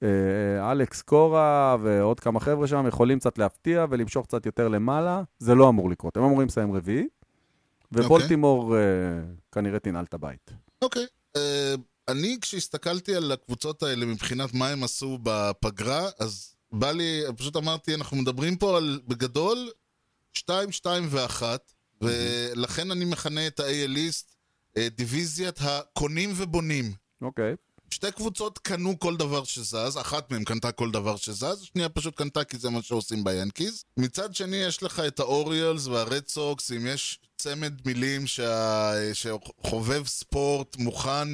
[0.02, 5.54] אה, אלכס קורה ועוד כמה חבר'ה שם יכולים קצת להפתיע ולמשוך קצת יותר למעלה, זה
[5.54, 6.16] לא אמור לקרות.
[6.16, 7.06] הם אמורים לסיים רביעי,
[7.92, 8.80] ובולטימור אה,
[9.52, 10.50] כנראה תנעל את הבית.
[10.82, 11.06] אוקיי.
[11.37, 11.74] אה,
[12.08, 17.94] אני, כשהסתכלתי על הקבוצות האלה מבחינת מה הם עשו בפגרה, אז בא לי, פשוט אמרתי,
[17.94, 19.70] אנחנו מדברים פה על, בגדול,
[20.33, 21.42] 2, 2 ו-1,
[22.01, 24.35] ולכן אני מכנה את ה-AL East
[24.77, 26.92] אה, דיוויזיית הקונים ובונים.
[27.23, 27.55] אוקיי.
[27.90, 32.45] שתי קבוצות קנו כל דבר שזז, אחת מהן קנתה כל דבר שזז, השנייה פשוט קנתה
[32.45, 33.85] כי זה מה שעושים ביאנקיז.
[33.97, 38.92] מצד שני יש לך את האוריולס והרד סוקס, אם יש צמד מילים שה...
[39.12, 41.29] שחובב ספורט מוכן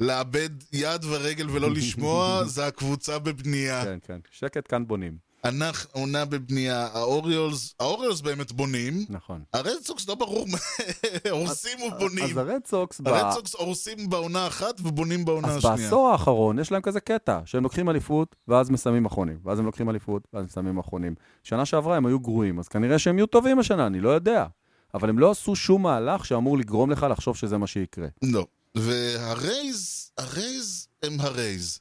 [0.00, 3.84] לאבד יד ורגל ולא לשמוע, זה הקבוצה בבנייה.
[3.84, 4.18] כן, כן.
[4.30, 5.31] שקט כאן בונים.
[5.44, 9.42] אנחנו עונה בבנייה, האוריולס, האוריולס באמת בונים, נכון.
[9.52, 10.58] הרד סוקס לא ברור, מה-
[11.30, 12.24] הורסים ובונים.
[12.24, 15.76] אז הרד סוקס, הרד סוקס הורסים בעונה אחת ובונים בעונה אז השנייה.
[15.76, 19.38] בעשור האחרון יש להם כזה קטע, שהם לוקחים אליפות, ואז מסיימים אחרונים.
[19.44, 21.14] ואז הם לוקחים אליפות, ואז מסיימים אחרונים.
[21.42, 24.46] שנה שעברה הם היו גרועים, אז כנראה שהם יהיו טובים השנה, אני לא יודע.
[24.94, 28.08] אבל הם לא עשו שום מהלך שאמור לגרום לך לחשוב שזה מה שיקרה.
[28.22, 28.46] לא.
[28.74, 31.78] והרייז, הרייז הם הרייז.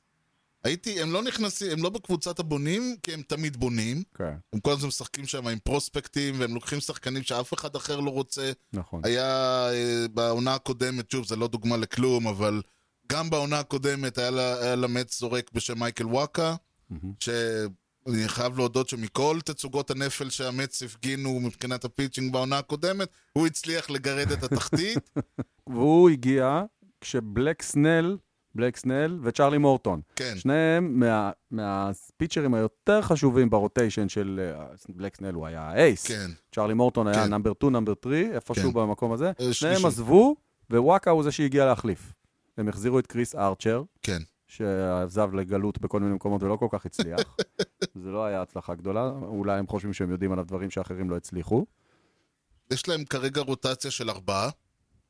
[0.64, 4.04] הייתי, הם לא נכנסים, הם לא בקבוצת הבונים, כי הם תמיד בונים.
[4.18, 8.10] כן, הם כל הזמן משחקים שם עם פרוספקטים, והם לוקחים שחקנים שאף אחד אחר לא
[8.10, 8.52] רוצה.
[8.74, 9.02] נכון.
[9.04, 12.62] היה אה, בעונה הקודמת, שוב, זה לא דוגמה לכלום, אבל
[13.12, 16.56] גם בעונה הקודמת היה, לה, היה למץ זורק בשם מייקל וואקה,
[17.20, 23.90] שאני חייב להודות שמכל תצוגות הנפל שהמץ הפגינו מבחינת ה pitching בעונה הקודמת, הוא הצליח
[23.90, 25.10] לגרד את התחתית.
[25.70, 26.64] והוא הגיע
[27.02, 28.18] כשבלייק סנל,
[28.56, 30.02] בלייק סנל וצ'רלי מורטון.
[30.16, 30.34] כן.
[30.38, 34.54] שניהם מה, מהפיצ'רים היותר חשובים ב rotation של...
[34.60, 36.08] אה, בלייק סנל הוא היה ה ace.
[36.08, 36.32] כן.
[36.56, 37.30] צ'רלי מורטון היה כן.
[37.30, 38.80] number 2, number 3, איפשהו כן.
[38.80, 39.32] במקום הזה.
[39.42, 39.86] אה, שניהם.
[39.86, 40.36] עזבו,
[40.70, 42.14] ווואקה הוא זה שהגיע להחליף.
[42.58, 44.22] הם החזירו את קריס ארצ'ר, כן.
[44.48, 47.20] שעזב לגלות בכל מיני מקומות ולא כל כך הצליח.
[48.04, 51.66] זה לא היה הצלחה גדולה, אולי הם חושבים שהם יודעים עליו דברים שאחרים לא הצליחו.
[52.72, 54.50] יש להם כרגע רוטציה של ארבעה.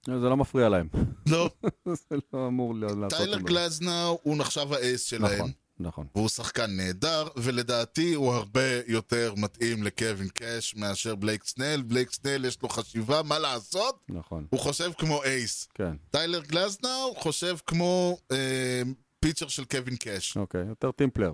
[0.05, 0.87] זה לא מפריע להם.
[1.29, 1.49] לא.
[2.09, 3.19] זה לא אמור לא- לעשות...
[3.19, 3.45] טיילר להם.
[3.45, 5.33] גלזנאו הוא נחשב האייס שלהם.
[5.33, 6.07] נכון, נכון.
[6.15, 11.81] והוא שחקן נהדר, ולדעתי הוא הרבה יותר מתאים לקווין קאש מאשר בלייק סנל.
[11.81, 13.99] בלייק סנל יש לו חשיבה, מה לעשות?
[14.09, 15.67] נכון, הוא חושב כמו אייס.
[15.73, 15.93] כן.
[16.11, 18.81] טיילר גלזנאו חושב כמו אה,
[19.19, 20.37] פיצ'ר של קווין קאש.
[20.37, 21.31] אוקיי, יותר טימפלר.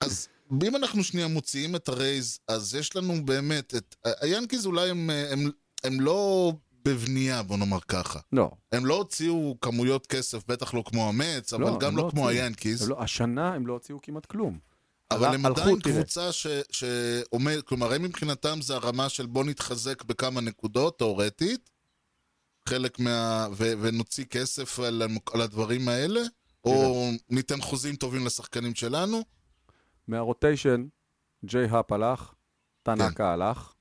[0.00, 0.28] אז
[0.62, 3.96] אם אנחנו שנייה מוציאים את הרייז, אז יש לנו באמת את...
[4.20, 5.50] היאנקיז אולי הם, אה, הם,
[5.84, 6.52] הם לא
[6.84, 8.18] בבנייה, בוא נאמר ככה.
[8.32, 8.50] לא.
[8.72, 12.28] הם לא הוציאו כמויות כסף, בטח לא כמו המץ, אבל לא, גם לא, לא כמו.
[12.28, 12.88] היאנקיז.
[12.88, 14.58] לא- השנה הם לא הוציאו כמעט כלום.
[15.10, 15.80] אבל הם עדיין.
[15.80, 21.70] קבוצה ש, שעומד, כלומר, הם מבחינתם זה הרמה של בוא נתחזק בכמה נקודות, תאורטית,
[22.68, 23.46] חלק מה...
[23.52, 26.20] ו, ונוציא כסף על, על הדברים האלה,
[26.64, 29.22] או ניתן חוזים טובים לשחקנים שלנו.
[30.08, 30.86] מהרוטיישן,
[31.44, 32.34] ג'יי האפ הלך, כן.
[32.82, 33.72] טנאקה הלך,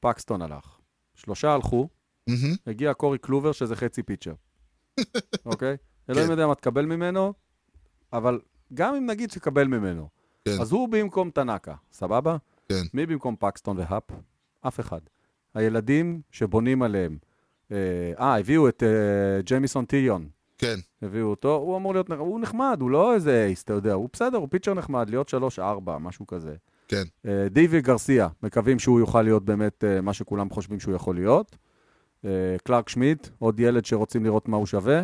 [0.00, 0.78] פקסטון הלך.
[1.14, 1.88] שלושה הלכו,
[2.26, 2.54] מהמם.
[2.66, 4.34] הגיע קורי קלובר שזה חצי פיצ'ר.
[5.46, 5.76] אוקיי?
[6.10, 6.32] אלוהים כן.
[6.32, 7.32] יודע מה תקבל ממנו,
[8.12, 8.40] אבל
[8.74, 10.08] גם אם נגיד תקבל ממנו,
[10.44, 10.60] כן.
[10.60, 12.36] אז הוא במקום טנאקה, סבבה?
[12.68, 12.82] כן.
[12.94, 14.02] מי במקום פקסטון והאפ?
[14.60, 15.00] אף אחד.
[15.54, 17.18] הילדים שבונים עליהם.
[17.72, 17.76] אה,
[18.18, 20.28] אה, הביאו את אה, ג'יימיסון טיליון.
[20.58, 24.08] כן, הביאו אותו, הוא אמור להיות, הוא נחמד, הוא לא איזה ace, אתה יודע, הוא
[24.12, 25.62] בסדר, הוא pitcher נחמד, להיות 3-4,
[26.00, 26.54] משהו כזה.
[26.88, 27.02] כן.
[27.26, 31.56] אה, דיווי גרסיה, מקווים שהוא יוכל להיות באמת אה, מה שכולם חושבים שהוא יכול להיות.
[32.24, 32.30] אה,
[32.64, 35.02] קלארק שמיט, עוד ילד שרוצים לראות מה הוא שווה.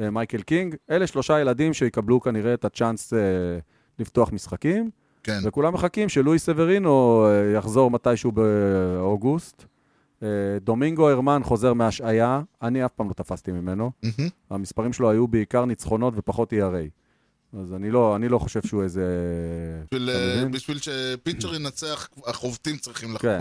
[0.00, 3.18] אה, מייקל קינג, אלה שלושה ילדים שיקבלו כנראה את הצ'אנס אה,
[3.98, 4.90] לפתוח משחקים,
[5.22, 5.38] כן.
[5.44, 9.64] וכולם מחכים שלואי סברינו יחזור מתישהו באוגוסט.
[10.60, 13.90] דומינגו הרמן חוזר מהשעיה, אני אף פעם לא תפסתי ממנו.
[14.02, 14.28] מהמם.
[14.50, 16.88] המספרים שלו היו בעיקר ניצחונות ופחות ERA.
[17.60, 19.04] אז אני לא, אני לא חושב שהוא איזה...
[19.94, 20.10] בשביל?
[20.50, 23.38] בשביל שפיצ'ר ינצח, החובטים צריכים כן.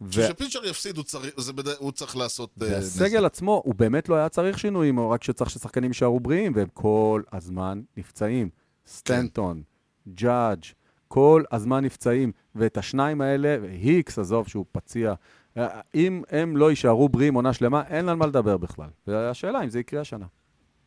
[0.00, 1.68] בשביל שפיצ'ר יפסיד, הוא צריך, זה בד...
[1.68, 2.66] הוא צריך לעשות אה.
[2.70, 6.68] והסגל עצמו, הוא באמת לא היה צריך שינויים, או רק שצריך ששחקנים יישארו בריאים, והם
[6.74, 8.50] כל הזמן נפצעים.
[8.88, 9.62] סטנטון,
[10.08, 10.64] ג'אדג',
[11.08, 12.32] כל הזמן נפצעים.
[12.54, 15.14] ואת השניים האלה, והיקס, עזוב שהוא פציע,
[15.56, 18.88] אה, אם הם לא יישארו בריאים עונה שלמה, אין על מה לדבר בכלל.
[19.06, 20.26] והשאלה אם זה יקרה השנה.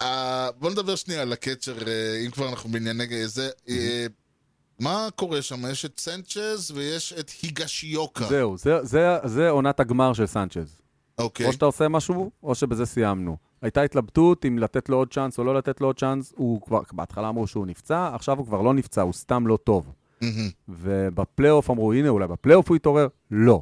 [0.02, 3.50] אה, בוא נדבר שנייה על הקצ'ר, אה, אם כבר אנחנו בענייני זה.
[3.70, 4.06] אה,
[4.84, 5.72] מה קורה שם?
[5.72, 8.26] יש את סנצ'ז ויש את היגשיוקה.
[8.26, 10.82] זהו, זה- זה- זה עונת הגמר של סנצ'ז.
[11.18, 11.46] אוקיי.
[11.48, 13.38] או שאתה עושה משהו, או שבזה סיימנו.
[13.62, 16.34] הייתה התלבטות אם לתת לו עוד צ'אנס או לא לתת לו עוד צ'אנס.
[16.36, 19.92] הוא כבר, בהתחלה אמרו שהוא נפצע, עכשיו הוא כבר לא נפצע, הוא סתם לא טוב.
[20.70, 23.08] ובפלייאוף אמרו, הנה, אולי בפלייאוף הוא יתעורר?
[23.32, 23.62] לא.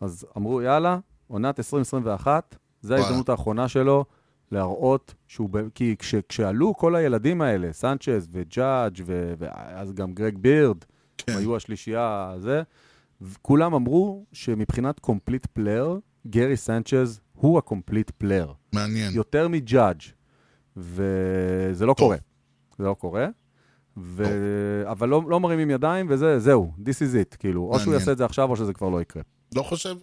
[0.00, 2.94] אז אמרו, יאללה, עונת 2021, זו.
[2.94, 4.04] ההזדמנות האחרונה שלו
[4.52, 5.50] להראות שהוא...
[5.74, 10.76] כי כש, כשעלו כל הילדים האלה, סנצ'ז וג'אדג' ו- ואז גם גרג בירד,
[11.18, 11.32] כן.
[11.36, 12.62] היו השלישייה הזה,
[13.42, 18.52] כולם אמרו שמבחינת complete player, גרי סנצ'ז הוא ה complete player.
[18.72, 19.12] מעניין.
[19.14, 20.00] יותר מג'אדג',
[20.76, 21.96] וזה לא טוב.
[21.98, 22.16] קורה.
[22.78, 23.26] זה לא קורה.
[23.96, 24.24] ו...
[24.90, 27.92] אבל לא, לא מרימים ידיים, וזה, זהו, this is it, כאילו, או שהוא מעניין.
[28.00, 29.22] יעשה את זה עכשיו, או שזה כבר לא יקרה.
[29.54, 29.94] לא חושב...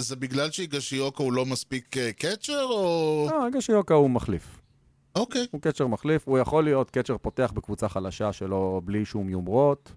[0.00, 3.28] אה, אה, זה בגלל שהיגשיוקה הוא לא מספיק אה, קצ'ר, או...
[3.30, 4.60] לא, רגע שיוקה הוא מחליף.
[5.14, 5.46] אוקיי.
[5.50, 9.92] הוא קצ'ר מחליף, הוא יכול להיות קצ'ר פותח בקבוצה חלשה שלו בלי שום יומרות.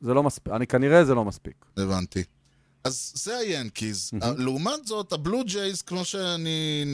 [0.00, 1.64] זה לא מספיק, אני כנראה זה לא מספיק.
[1.76, 2.22] הבנתי.
[2.84, 4.10] אז זה היאנקיז.
[4.38, 6.84] לעומת זאת, הבלו ג'ייז, כמו שאני...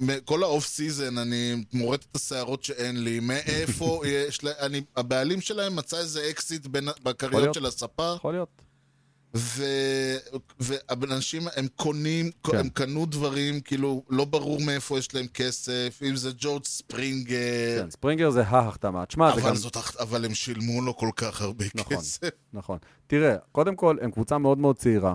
[0.00, 3.20] מ- כל ה off season, אני מורט את השערות שאין לי.
[3.20, 4.40] מאיפה יש.
[4.44, 4.80] אני...
[4.96, 6.66] הבעלים שלהם מצא איזה אקזיט.
[7.02, 8.62] בכריות של הספה, יכול להיות.
[9.34, 9.64] ו...
[10.60, 12.56] ואנשים, הם קונים, כן.
[12.56, 17.82] הם קנו דברים, כאילו, לא ברור מאיפה יש להם כסף, אם זה ג'ורג' ספרינגר.
[17.82, 19.06] כן, ספרינגר זה ההחתמה.
[19.06, 19.54] תשמע, זה גם...
[19.54, 21.96] זאת, אבל הם שילמו לו כל כך הרבה נכון.
[21.96, 22.28] כסף.
[22.52, 22.78] נכון.
[23.06, 25.14] תראה, קודם כל, הם קבוצה מאוד מאוד צעירה.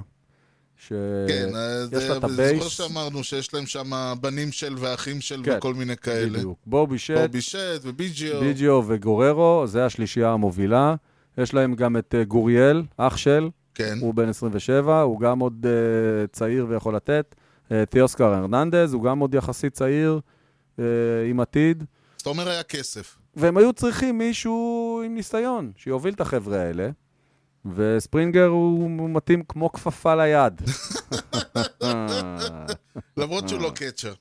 [0.78, 0.94] ש...
[1.28, 2.56] כן, אה, זה- לה את.
[2.60, 6.38] זוכר שאמרנו שיש להם שם בנים של ואחים של כן, וכל מיני כאלה.
[6.38, 6.60] בדיוק.
[6.66, 8.40] בובי שט, בובי שט וביג'יו.
[8.40, 10.96] ביג'יו וגוררו, זה השלישייה המובילה.
[11.38, 15.66] יש להם גם את אה, גוריאל, אח של, כן, הוא בן 27, הוא גם עוד
[15.66, 17.36] uh, צעיר ויכול לתת.
[17.70, 20.20] Uh, תיאוסקר הרננדז, הוא גם עוד יחסית צעיר,
[20.78, 20.82] uh,
[21.30, 21.84] עם עתיד.
[22.16, 23.18] אז אתה אומר היה כסף.
[23.36, 26.90] והם היו צריכים מישהו עם ניסיון, שיוביל את החבר'ה האלה.
[27.76, 30.62] וספרינגר הוא מתאים כמו כפפה ליד.
[33.18, 33.72] למרות שהוא לא.
[33.76, 34.14] catcher.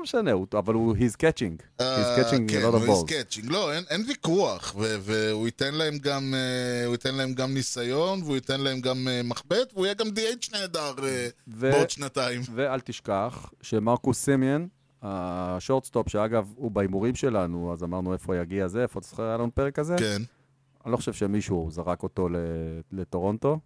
[0.00, 1.62] לא משנה, הוא- אבל הוא, he's catching.
[1.80, 3.08] אה, he's catching כן, a lot of הוא balls.
[3.08, 3.50] catching.
[3.52, 4.74] לא, אין- אין ויכוח.
[4.76, 9.20] והוא ייתן להם גם אה, הוא ייתן להם גם ניסיון, והוא ייתן להם גם אה,
[9.24, 12.40] מחבט, והוא יהיה גם DH נהדר ו- בעוד שנתיים.
[12.54, 14.66] ואל תשכח שמרקוס סימיאן,
[15.02, 19.50] ה shortstop, שאגב, הוא בהימורים שלנו, אז אמרנו איפה יגיע זה, איפה צריך היה לנו
[19.54, 19.96] פרק כזה?
[19.98, 20.22] כן.
[20.84, 22.28] אני לא חושב שמישהו זרק אותו
[22.92, 23.58] לטורונטו,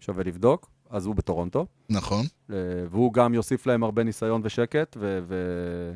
[0.00, 1.66] שווה לבדוק, אז הוא בטורונטו.
[1.88, 2.26] נכון.
[2.50, 2.56] אה,
[2.90, 5.92] והוא גם יוסיף להם הרבה ניסיון ושקט ו- ו-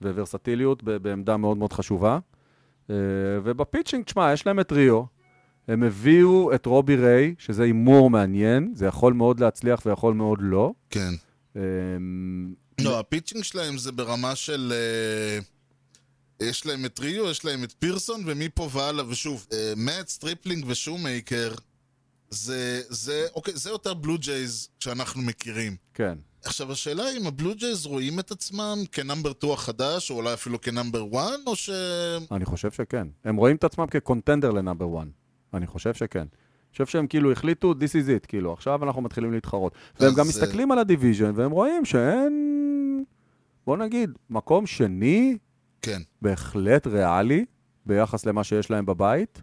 [0.00, 2.18] וורסטיליות ב- בעמדה מאוד מאוד חשובה.
[2.90, 2.94] אה,
[3.44, 5.02] וב pitching, תשמע, יש להם את ריו.
[5.68, 10.72] הם הביאו את רובי ריי, שזה הימור מעניין, זה יכול מאוד להצליח ויכול מאוד לא.
[10.90, 11.10] כן.
[11.56, 11.62] אה,
[12.80, 14.72] לא, ה pitching שלהם זה ברמה של...
[14.72, 15.38] אה,
[16.46, 21.54] יש להם את ריו, יש להם את פירסון, ומפה והלאה, ושוב, אה, מאט, סטריפלינג ושומייקר,
[22.36, 25.76] זה, זה, אוקיי, זה יותר בלו ג'ייז שאנחנו מכירים.
[25.94, 26.18] כן.
[26.44, 30.34] עכשיו, השאלה היא אם הבלו ג'ייז רואים את עצמם כ number 2 החדש, או אולי
[30.34, 31.70] אפילו כ number 1, או ש...
[32.30, 33.06] אני חושב שכן.
[33.24, 35.06] הם רואים את עצמם כ contender ל number 1.
[35.54, 36.18] אני חושב שכן.
[36.18, 39.72] אני חושב שהם כאילו החליטו, this is it, כאילו, עכשיו אנחנו מתחילים להתחרות.
[40.00, 43.04] והם גם אה, מסתכלים על ה division, והם רואים שאין,
[43.66, 45.38] בוא נגיד, מקום שני
[45.82, 46.02] כן.
[46.22, 47.44] בהחלט ריאלי
[47.86, 49.42] ביחס למה שיש להם בבית,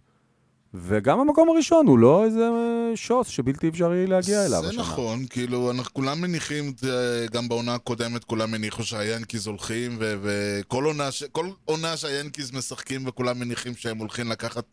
[0.73, 2.49] וגם המקום הראשון הוא לא איזה
[2.95, 4.81] שוס שבלתי אפשרי להגיע אליו זה השנה.
[4.81, 6.89] נכון, כאילו, אנחנו כולם מניחים, אה,
[7.31, 11.23] גם בעונה הקודמת כולם הניחו שהיאנקיז הולכים, וכל עונה, ש-
[11.65, 14.65] עונה שהיאנקיז משחקים וכולם מניחים שהם הולכים לקחת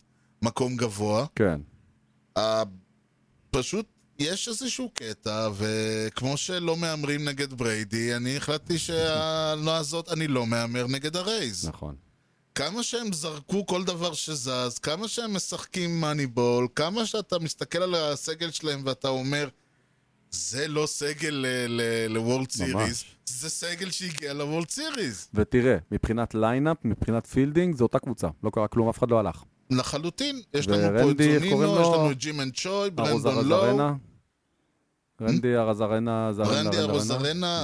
[0.42, 1.26] מקום גבוה.
[1.34, 1.60] כן,
[2.36, 2.62] אה,
[3.50, 3.86] פשוט
[4.18, 10.86] יש איזשהו קטע, וכמו שלא מהמרים נגד בריידי, אני החלטתי שהעונה הזאת אני לא מהמר
[10.86, 11.68] נגד הרייז.
[11.68, 11.94] נכון.
[12.60, 18.50] כמה שהם זרקו כל דבר שזז, כמה שהם משחקים Moneyball, כמה שאתה מסתכל על הסגל
[18.50, 19.48] שלהם ואתה אומר,
[20.30, 21.44] זה לא סגל
[22.08, 25.28] ל World Series, זה סגל שהגיע ל World Series.
[25.34, 28.28] ותראה, מבחינת lineup, מבחינת fielding, זו אותה קבוצה.
[28.44, 29.42] לא קרה כלום, אף אחד לא הלך.
[29.70, 31.86] לחלוטין, יש לנו פה את זונינו, יש?
[31.86, 33.94] לנו את ג'י מאן צ'וי, ברנדון לואו, ארוזרנה.
[35.20, 37.14] רנדי ארוזרנה, זרנה, רנדי זה?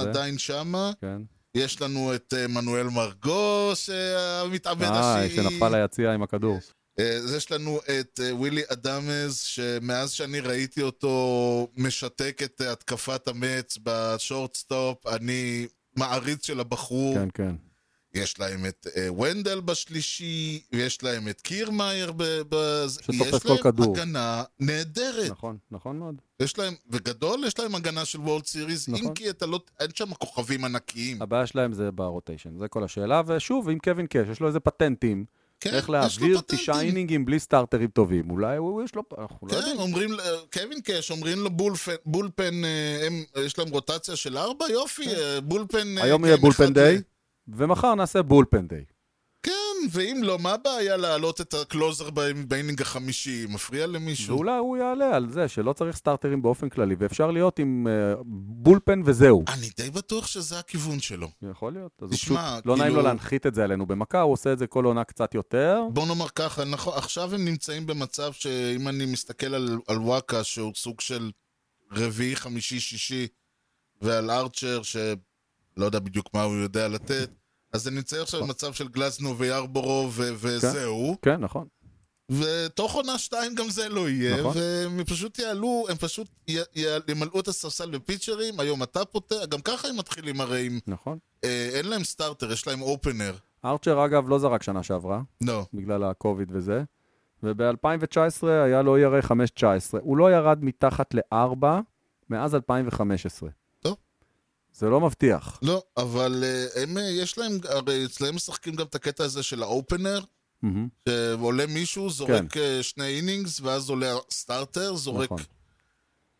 [0.01, 1.21] עדיין שמה, כן.
[1.55, 5.35] יש לנו את אה, מנואל מרגו, שהמתאבד אה, השיעי.
[5.35, 6.59] שנפל ליציע עם הכדור.
[6.99, 12.71] אה, אז יש לנו את אה, ווילי אדמז, שמאז שאני ראיתי אותו משתק את אה,
[12.71, 17.15] התקפת המץ בשורטסטופ, אני מעריץ של הבחור.
[17.15, 17.55] כן, כן.
[18.17, 22.23] יש להם את אה, ונדל בשלישי, ויש להם את קירמאייר ב...
[22.49, 22.85] ב...
[22.87, 23.97] שתופס יש להם כדור.
[23.97, 25.31] הגנה נהדרת.
[25.31, 26.15] נכון, נכון מאוד.
[26.39, 29.13] יש להם, וגדול, יש להם הגנה של וולד סיריס, אם נכון.
[29.13, 31.21] כי אתה לא, אין שם כוכבים ענקיים.
[31.21, 33.21] הבעיה שלהם זה ב rotation, זה כל השאלה.
[33.27, 35.25] ושוב, עם קווין קאש, יש לו איזה פטנטים
[35.59, 36.39] כן, איך להעביר.
[36.47, 38.29] תשעה אינינגים בלי סטארטרים טובים.
[38.29, 39.79] אולי הוא, יש לו, אנחנו לא כן, יודעים.
[39.79, 40.19] אומרים, ל-
[40.53, 44.65] קווין קאש, אומרים לו bullpen, bullpen, אה, הם, יש להם רוטציה של ארבע?
[44.69, 45.97] יופי, אה, bullpen...
[45.97, 47.01] אה, היום כן, יהיה bullpen day,
[47.47, 48.85] ומחר נעשה bullpen day.
[49.43, 49.51] כן,
[49.91, 52.09] ואם לא, מה הבעיה להעלות את ה closer
[52.47, 53.45] ב inning החמישי?
[53.49, 54.35] מפריע למישהו?
[54.35, 59.01] ואולי הוא יעלה על זה שלא צריך סטארטרים באופן כללי, ואפשר להיות עם אה, bullpen
[59.05, 59.43] וזהו.
[59.47, 61.27] אני די בטוח שזה הכיוון שלו.
[61.51, 61.91] יכול להיות.
[62.01, 64.53] אז הוא תשמע, פשוט, לא נעים כאילו- לו להנחית את זה עלינו במכה, הוא עושה
[64.53, 65.81] את זה כל עונה קצת יותר.
[65.93, 70.73] בוא נאמר ככה, נכון, עכשיו הם נמצאים במצב שאם אני מסתכל על, על וואקה, שהוא
[70.75, 71.31] סוג של
[71.91, 73.27] רביעי, חמישי, שישי,
[74.01, 75.15] ועל ארצ'ר, שלא
[75.85, 77.29] יודע בדיוק מה הוא יודע לתת,
[77.73, 81.67] אז הם נמצאים עכשיו במצב של גלזנו וירבורו ו- וזהו, כן, נכון.
[82.31, 84.53] ותוך עונה שתיים גם זה לא יהיה, נכון.
[84.57, 89.61] והם פשוט יעלו, הם פשוט י- י- ימלאו את הספסל בפיצ'רים, היום אתה פותח, גם
[89.61, 91.17] ככה הם מתחילים הרי עם, נכון.
[91.43, 93.35] אה, אין להם starter, יש להם opener.
[93.65, 95.65] ארצ'ר, אגב, לא זרק שנה שעברה, לא.
[95.73, 96.83] בגלל הקוביד וזה.
[97.43, 99.31] וב-2019 היה לו ERA 5.19.
[100.01, 101.65] הוא לא ירד מתחת ל-4
[102.29, 103.49] מאז 2015.
[104.77, 105.59] זה לא מבטיח.
[105.61, 109.63] לא, אבל אה, הם, אה, יש להם, הרי אצלם משחקים גם את הקטע הזה של
[109.63, 110.19] ה opener,
[110.61, 110.87] מהמם.
[111.09, 112.79] שעולה מישהו, זורק כן.
[112.81, 115.43] שני innings, ואז עולה starter, זורק נכון.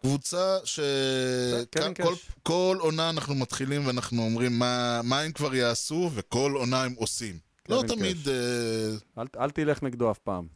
[0.01, 2.29] קבוצה שכל קאש.
[2.43, 7.39] כל עונה אנחנו מתחילים ואנחנו אומרים מה, מה הם כבר יעשו, וכל עונה הם עושים.
[7.69, 8.27] לא תמיד...
[8.27, 10.47] אה, אל, אל תלך נגדו אף פעם.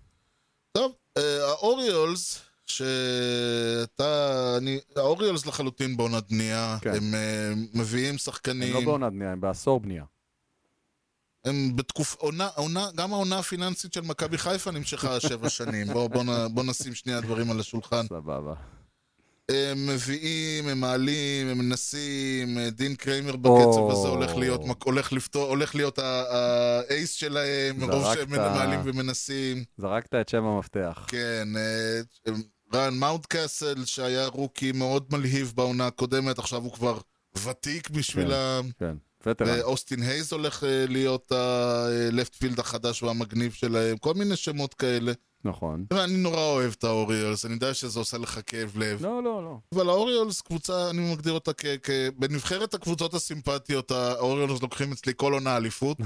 [0.72, 2.40] טוב, אה, האוריולס,
[2.78, 4.54] שאתה...
[4.58, 4.80] אני...
[4.96, 6.96] האוריולס לחלוטין בעונת בנייה, כן.
[6.96, 8.74] הם אה, מביאים הם שחקנים...
[8.74, 10.04] לא בעונת בנייה, הם בעשור בנייה.
[11.46, 15.88] הם בתקופה, עונה, עונה, גם העונה הפיננסית של מכבי חיפה נמשכה שבע שנים.
[15.88, 18.08] בואו בוא, בוא נשים שנייה דברים על השולחן.
[18.08, 18.54] סבבה.
[19.50, 23.90] הם מביאים, הם מעלים, הם מנסים, אה, דין קריימר בקצב.
[23.90, 28.14] הזה הולך להיות, הולך לפתור, הולך להיות האייס שלהם, מרוב.
[28.14, 29.64] שהם מעלים ומנסים.
[29.78, 31.06] זרקת את שם המפתח.
[31.08, 32.34] כן, אה,
[32.74, 37.00] ריאן מאונטקאסל שהיה rookie מאוד מלהיב בעונה הקודמת, עכשיו הוא כבר
[37.46, 38.70] ותיק בשבילם.
[38.80, 39.48] כן, וטרן.
[39.50, 45.12] ואוסטין הייז הולך אה, להיות ה left field החדש והמגניב שלהם, כל מיני שמות כאלה.
[45.46, 45.86] נכון.
[45.92, 49.02] אני נורא אוהב את האוריולס, אני יודע שזה עושה לך כאב לב.
[49.06, 49.58] לא, לא, לא.
[49.76, 51.66] אבל האוריולס קבוצה, אני מגדיר אותה כ...
[51.84, 51.90] כ...
[52.18, 55.98] בנבחרת הקבוצות הסימפטיות, האוריולס לוקחים אצלי כל עונה אליפות.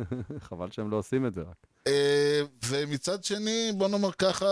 [0.48, 1.66] חבל שהם לא עושים את זה רק.
[1.86, 4.46] אה, ומצד שני, בוא נאמר ככה,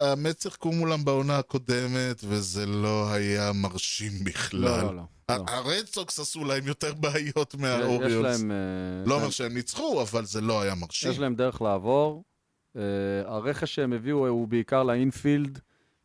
[0.00, 4.60] המץ שיחקו מולם בעונה הקודמת, וזה לא היה מרשים בכלל.
[4.60, 5.02] לא, לא, לא.
[5.30, 5.44] לא.
[5.48, 8.40] הרד סוקס עשו להם יותר בעיות יש מהאוריולס.
[8.40, 8.50] להם...
[8.50, 8.56] אה,
[8.98, 11.10] לא יש אומר להם- שהם ניצחו, אבל זה לא היה מרשים.
[11.10, 12.22] יש להם דרך לעבור.
[12.76, 12.78] אה,
[13.24, 15.58] הרכש שהם הביאו הוא בעיקר ל infield,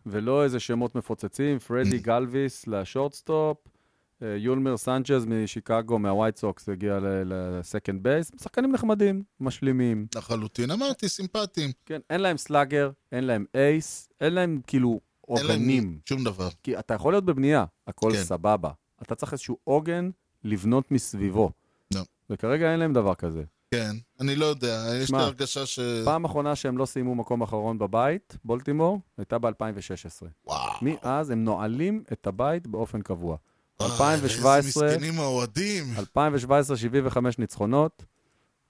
[0.06, 1.60] ולא איזה שמות מפוצצים.
[1.60, 8.32] פרדי גלביס ל shortstop, אה, יולמר סנצ'ז משיקגו, מהווייט סוקס, הגיע ל second base.
[8.44, 10.08] שחקנים נחמדים, משלימים.
[10.16, 10.72] לחלוטין.
[10.72, 11.72] אמרתי, סימפטיים.
[11.86, 15.00] כן, אין להם slugger, אין להם ace, אין להם כאילו
[15.30, 16.00] אין להם עוגנים.
[16.06, 16.50] שום דבר.
[16.64, 18.24] כי אתה יכול להיות בבנייה, הכל כן.
[18.24, 18.72] סבבה.
[19.02, 20.10] אתה צריך איזשהו עוגן
[20.44, 21.52] לבנות מסביבו.
[21.96, 22.02] לא.
[22.30, 23.44] וכרגע אין להם דבר כזה.
[23.76, 25.80] כן, אני לא יודע, יש לי הרגשה ש...
[26.06, 30.26] פעם אחרונה שהם לא סיימו מקום אחרון בבית, בולטימור, הייתה ב-2016.
[30.46, 30.74] וואו.
[30.82, 33.38] מאז הם נועלים את הבית באופן קבוע.
[33.82, 35.84] אה, 2017, איזה מסכנים האוהדים.
[36.00, 38.06] 2017, 75 ניצחונות,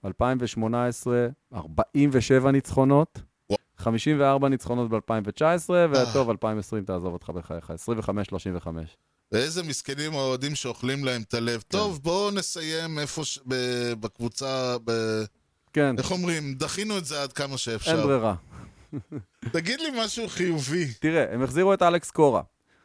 [0.04, 3.58] 2018, 47 ניצחונות, וואו.
[3.76, 5.86] 54 ניצחונות ב-2019, אה.
[5.92, 8.66] וטוב, 2020 תעזוב אותך בחייך, 25-35.
[9.32, 11.60] ואיזה מסכנים האוהדים שאוכלים להם את הלב.
[11.60, 11.78] כן.
[11.78, 13.38] טוב, בואו נסיים איפה ש...
[13.46, 14.92] ב- בקבוצה, ב...
[15.72, 16.54] כן, איך אומרים?
[16.54, 18.06] דחינו את זה עד כמה אין שאפשר.
[18.06, 18.34] ברירה.
[19.52, 20.86] תגיד לי משהו חיובי.
[21.00, 22.42] תראה, הם החזירו את אלכס קורה.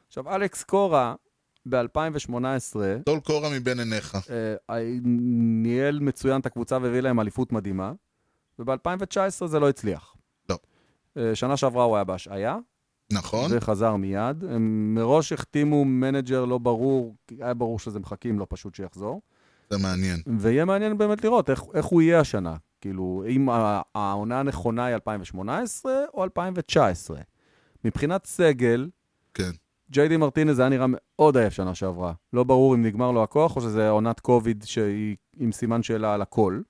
[0.07, 1.15] עכשיו, אלכס קורה,
[1.69, 2.75] ב-2018,
[3.05, 4.17] טול קורה מבין עיניך.
[4.69, 4.79] אה,
[5.63, 7.91] ניהל מצוין את הקבוצה והביא להם אליפות מדהימה,
[8.59, 10.15] וב-2019 זה לא הצליח.
[10.49, 10.57] לא.
[11.17, 12.57] אה, שנה שעברה הוא היה בהשעיה,
[13.11, 13.51] נכון?
[13.53, 14.43] וחזר מיד.
[14.49, 19.21] הם מראש החתימו manager לא ברור, היה ברור שזה מחכים לא פשוט שיחזור.
[19.69, 20.19] זה מעניין.
[20.39, 22.55] ויהיה מעניין באמת לראות איך, איך הוא יהיה השנה.
[22.81, 23.49] כאילו, אם
[23.95, 27.17] העונה הנכונה היא 2018 או 2019.
[27.85, 28.89] מבחינת סגל,
[29.33, 29.51] כן.
[29.91, 32.13] ג'יי די מרטינז היה נראה מאוד עייף שנה שעברה.
[32.33, 36.21] לא ברור אם נגמר לו הכוח או שזה עונת קוביד שהיא עם סימן שאלה על
[36.21, 36.61] הכל.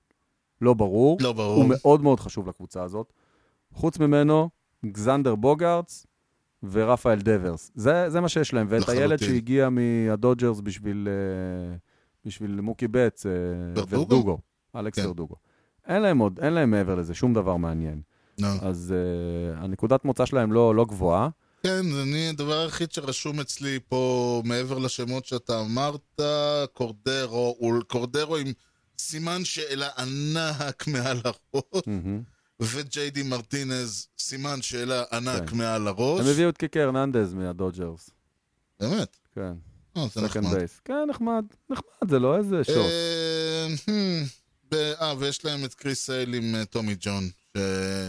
[0.60, 1.18] לא ברור.
[1.20, 1.56] לא ברור.
[1.56, 3.12] הוא מאוד מאוד חשוב לקבוצה הזאת.
[3.72, 4.50] חוץ ממנו,
[4.86, 6.06] גזנדר בוגארטס
[6.70, 7.70] ורפאל דברס.
[7.74, 8.66] זה, זה מה שיש להם.
[8.70, 8.88] ואת.
[8.88, 11.76] הילד שהגיע מהדודג'רס בשביל, אה,
[12.24, 13.32] בשביל מוקי בטס, אה,
[13.90, 14.38] ורדוגו?
[14.76, 15.06] אלכס כן.
[15.06, 15.34] ורדוגו.
[15.86, 18.00] אין להם עוד, אין להם מעבר לזה שום דבר מעניין.
[18.38, 18.48] לא.
[18.62, 21.28] אז uh, הנקודת מוצא שלהם לא, לא גבוהה.
[21.62, 26.20] כן, אני, הדבר היחיד שרשום אצלי פה, מעבר לשמות שאתה אמרת,
[26.72, 28.52] קורדרו, הוא- קורדרו עם
[28.98, 32.22] סימן שאלה ענק מעל הראש, מהמם.
[32.64, 35.56] וג'יי די מרטינז, סימן שאלה ענק כן.
[35.56, 36.20] מעל הראש.
[36.20, 38.10] הם הביאו את קיקי הרננדז מהדודג'רס.
[38.80, 39.16] באמת?
[39.34, 39.52] כן.
[39.96, 40.54] אה, זה נחמד.
[40.54, 40.80] base.
[40.84, 41.44] כן, נחמד.
[41.70, 42.76] נחמד, זה לא איזה שוט.
[42.76, 43.66] אה,
[44.70, 47.28] ב- אה, ויש להם את קריס סייל עם אה, טומי ג'ון.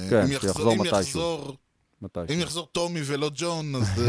[0.10, 1.56] כן, שיחזור מתישהו.
[2.34, 3.84] אם יחזור טומי ולא ג'ון, אז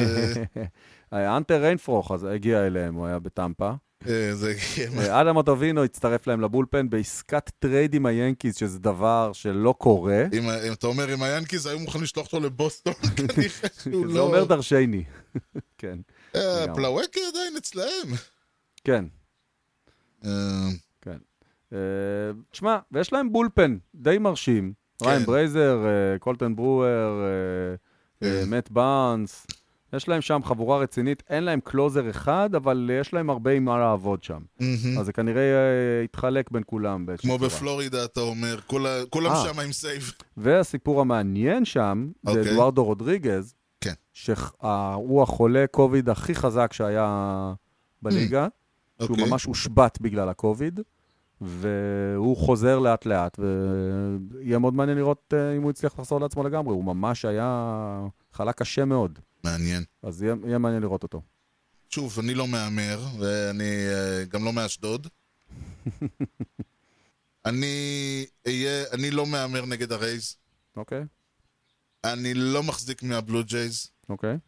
[1.12, 3.72] אה, האנטר רנפרו הגיע אליהם, הוא היה בטמפה.
[4.08, 4.54] אה, זה...
[4.98, 10.24] אה, אדם אוטובינו הצטרף להם ל bullpen בעסקת trade עם היאנקיז, שזה דבר שלא קורה.
[10.32, 13.48] אם אתה אומר, אם היאנקיז היו מוכנים לשלוח אותו לבוסטון, כנראה
[13.82, 14.20] שהוא זה לא...
[14.20, 15.04] אומר דרשני.
[15.78, 15.98] כן,
[16.34, 16.74] אה.
[16.74, 18.08] פלאווקי עדיין אצלהם.
[18.84, 19.04] כן,
[21.02, 21.18] כן.
[22.50, 24.72] תשמע, ויש להם bullpen די מרשים.
[24.98, 25.06] כן.
[25.06, 25.86] ריאן ברייזר,
[26.18, 27.22] קולטן ברואר,
[28.20, 28.44] כן.
[28.46, 29.46] מאט בארנס.
[29.96, 33.78] יש להם שם חבורה רצינית, אין להם closer אחד, אבל יש להם הרבה עם מה
[33.78, 34.40] לעבוד שם.
[34.60, 34.98] מהמם.
[34.98, 37.50] אז זה כנראה אה, יתחלק בין כולם באיזושהי כמו צורה.
[37.50, 39.44] בפלורידה, אתה אומר, כולה- כולם אה.
[39.52, 40.12] שם עם save.
[40.36, 42.52] והסיפור המעניין שם, זה אוקיי.
[42.52, 43.92] אדוארדו רודריגז, כן.
[44.12, 47.52] שהוא החולה קוביד הכי חזק שהיה
[48.02, 48.46] בליגה,
[49.02, 49.30] שהוא אוקיי.
[49.30, 50.80] ממש הושבת בגלל הקוביד,
[51.40, 56.74] והוא חוזר לאט לאט, ויהיה מאוד מעניין לראות אה, אם הוא הצליח לחזור לעצמו לגמרי,
[56.74, 58.00] הוא ממש היה
[58.32, 59.84] חלה קשה מאוד, מעניין.
[60.02, 61.22] אז יהיה, יהיה מעניין לראות אותו.
[61.90, 65.06] שוב, אני לא מהמר, ואני אה, גם לא מאשדוד.
[67.46, 70.36] אני אהיה, אני לא מהמר נגד הרייז.
[70.76, 71.04] אוקיי,
[72.04, 73.90] אני לא מחזיק מהבלו ג'ייז.
[74.08, 74.38] אוקיי.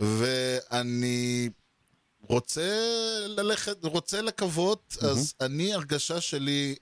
[0.00, 1.50] ואני
[2.20, 2.70] רוצה
[3.26, 6.74] ללכת, רוצה לקוות, אז אני, הרגשה שלי,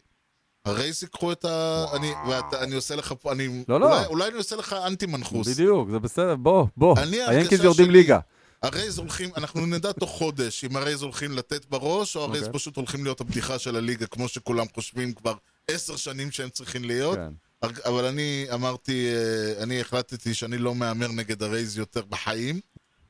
[0.64, 1.84] הרייס ייקחו את ה...
[1.96, 3.64] אני, ואתה, אני עושה לך פה, אני...
[3.68, 3.86] לא, לא.
[3.96, 5.48] אולי, אולי אני עושה לך אנטי מנחוס.
[5.48, 8.18] בדיוק, זה בסדר, בוא, בוא, היאנקיז יורדים שלי- ליגה.
[8.62, 12.58] הרייז הולכים, אנחנו נדע תוך חודש אם הרייז הולכים לתת בראש, או הרייז אוקיי.
[12.58, 15.34] פשוט הולכים להיות הבדיחה של הליגה, כמו שכולם חושבים כבר
[15.68, 17.18] עשר שנים שהם צריכים להיות.
[17.18, 17.32] כן.
[17.62, 22.60] הר- אבל אני אמרתי, אה, אני החלטתי שאני לא מהמר נגד הרייז יותר בחיים.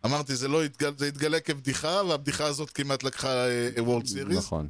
[0.05, 3.45] אמרתי, זה לא יתגל, זה יתגלה כבדיחה, והבדיחה הזאת כמעט לקחה
[3.79, 4.39] World Series.
[4.39, 4.69] נכון.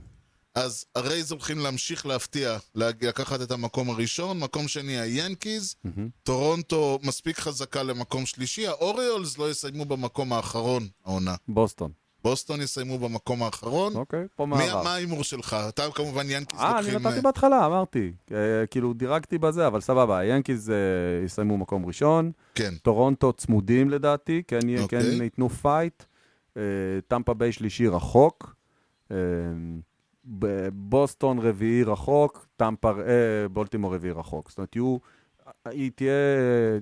[0.54, 5.74] אז הרייז הולכים להמשיך להפתיע, לקחת את המקום הראשון, מקום שני היאנקיז,
[6.22, 11.34] טורונטו מספיק חזקה למקום שלישי, האוריולס לא יסיימו במקום האחרון העונה.
[11.48, 11.90] בוסטון.
[12.24, 13.96] בוסטון יסיימו במקום האחרון.
[13.96, 14.84] אוקיי, פה מערב.
[14.84, 15.56] מה ההימור שלך?
[15.68, 17.06] אתה כמובן יאנקיז אה, אני לוקחים...
[17.08, 18.12] נתתי בהתחלה, אמרתי.
[18.32, 18.36] אה,
[18.70, 20.74] כאילו, דירגתי בזה, אבל סבבה, היאנקיז אה,
[21.24, 22.74] יסיימו מקום ראשון, כן.
[22.82, 25.00] טורונטו צמודים לדעתי, כן, יהיה- אוקיי.
[25.16, 26.02] כן ייתנו fight,
[26.56, 26.62] אה,
[27.08, 28.54] טמפה ביי שלישי רחוק,
[29.10, 29.16] אה,
[30.72, 34.48] בוסטון רביעי רחוק, טמפה, אה, בולטימור רביעי רחוק.
[34.48, 34.96] זאת אומרת, יהיו,
[35.64, 36.12] היא תהיה,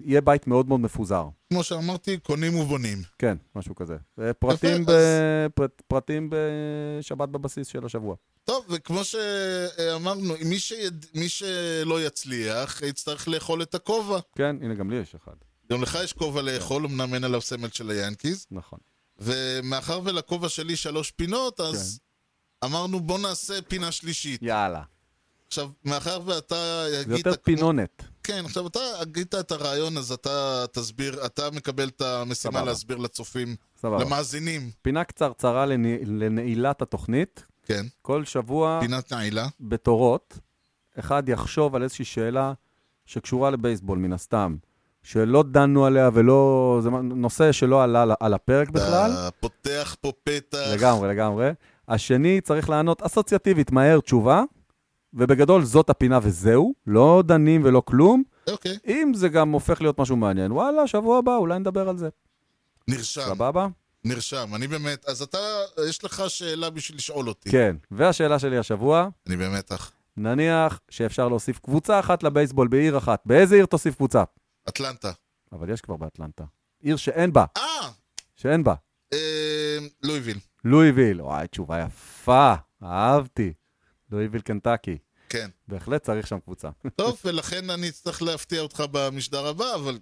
[0.05, 1.29] יהיה בית מאוד מאוד מפוזר.
[1.53, 2.99] כמו שאמרתי, קונים ובונים.
[3.19, 3.97] כן, משהו כזה.
[4.21, 8.17] אה, פרטים, יפה, ב, אז- פרט, פרטים בשבת בבסיס של השבוע.
[8.45, 11.07] טוב, וכמו שאמרנו, מי, שיד...
[11.15, 14.19] מי שלא יצליח, יצטרך לאכול את הכובע.
[14.37, 15.33] כן, הנה, גם לי יש אחד.
[15.73, 18.47] גם לך יש כובע לאכול, אמנם אין עליו סמל של היאנקיז.
[18.51, 18.79] נכון.
[19.19, 22.01] ומאחר ולכובע שלי שלוש פינות, אז
[22.65, 24.43] אמרנו בוא נעשה פינה שלישית.
[24.43, 24.83] יאללה.
[25.49, 27.17] עכשיו, מאחר ואתה זה.
[27.17, 28.03] יותר כמו- פינונת.
[28.23, 32.65] כן, עכשיו אתה הגית את הרעיון, אז אתה תסביר, אתה מקבל את המשימה סבבה.
[32.65, 34.05] להסביר לצופים, סבבה.
[34.05, 34.71] למאזינים.
[34.83, 37.45] פינה קצרצרה לנ- לנעילת התוכנית.
[37.67, 39.49] כן, כל שבוע פינת נעילה.
[39.61, 40.39] בתורות,
[40.99, 42.53] אחד יחשוב על איזושהי שאלה
[43.07, 44.57] שקשורה לבייסבול, מן הסתם,
[45.03, 46.79] שלא דנו עליה ולא...
[46.83, 49.11] זה נושא שלא עלה על- על הפרק בכלל.
[49.13, 50.59] אתה פותח פה פתח.
[50.75, 51.51] לגמרי, לגמרי.
[51.91, 54.43] השני צריך לענות אסוציאטיבית, מהר תשובה,
[55.15, 58.23] ובגדול זאת הפינה וזהו, לא דנים ולא כלום.
[58.51, 62.09] אוקיי, אם זה גם הופך להיות משהו מעניין, וואלה, שבוע הבא אולי נדבר על זה.
[62.89, 63.67] נרשם, סבבה?
[64.05, 64.55] נרשם.
[64.55, 65.39] אני באמת, אז אתה,
[65.89, 67.51] יש לך שאלה בשביל לשאול אותי.
[67.51, 67.77] כן.
[67.91, 69.93] והשאלה שלי השבוע, אני במתח.
[70.17, 73.23] נניח שאפשר להוסיף קבוצה אחת לבייסבול בעיר אחת.
[73.27, 74.25] באיזה עיר תוסיף קבוצה?
[74.69, 75.13] אטלנטה.
[75.53, 76.45] אבל יש כבר באטלנטה.
[76.83, 77.89] עיר שאין בה, אה,
[78.37, 78.75] שאין בה.
[79.13, 80.39] אה, לואיביל.
[80.65, 81.23] לואיביל.
[81.23, 83.53] וואי, תשובה יפה, אהבתי.
[84.11, 84.99] לואיביל קנטקי.
[85.29, 85.51] כן.
[85.69, 86.69] בהחלט צריך שם קבוצה.
[86.97, 89.99] טוב, ולכן אני אצטרך להפתיע אותך במשדר הבא, אבל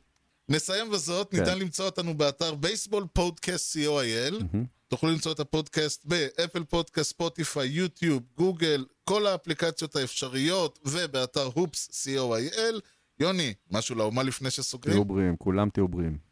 [0.48, 1.30] נסיים בזאת.
[1.30, 1.38] כן.
[1.38, 4.44] ניתן למצוא אותנו באתר בייסבול פודקאסט co.il.
[4.88, 12.80] תוכלו למצוא את הפודקאסט באפל פודקאסט, ספוטיפיי, יוטיוב, גוגל, כל האפליקציות האפשריות, ובאתר הופס co.il.
[13.20, 14.96] יוני, משהו לאומה לפני שסוגרים?
[14.96, 16.27] תהיו בריאים, כולם תהיו בריאים.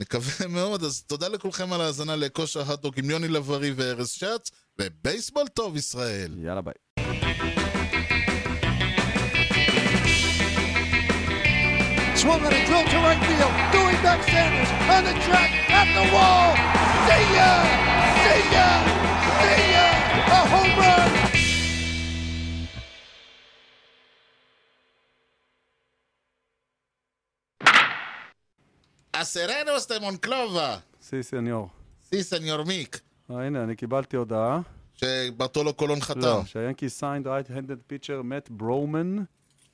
[0.00, 5.48] מקווה מאוד, אז תודה לכולכם על ההאזנה לכושר הטדוג עם יוני לב-ארי וארז שץ, ובייסבול
[5.48, 6.34] טוב ישראל.
[6.44, 6.74] יאללה ביי.
[12.22, 13.54] Swung on a drill to right field.
[13.76, 16.48] Going back Sanders on the track at the wall.
[17.06, 17.52] See ya!
[18.22, 18.68] See ya!
[19.40, 19.86] See ya!
[20.36, 21.27] A home run!
[29.22, 30.78] אסררוס דה מונקלובה.
[31.02, 31.68] Sí señor.
[32.10, 33.00] Sí señor מיק.
[33.30, 34.60] אה, הנה, אני קיבלתי הודעה.
[34.94, 36.20] שברטולו קולון חתם.
[36.20, 39.16] לא, שה Yankees signed right-handed pitcher מאט ברומן.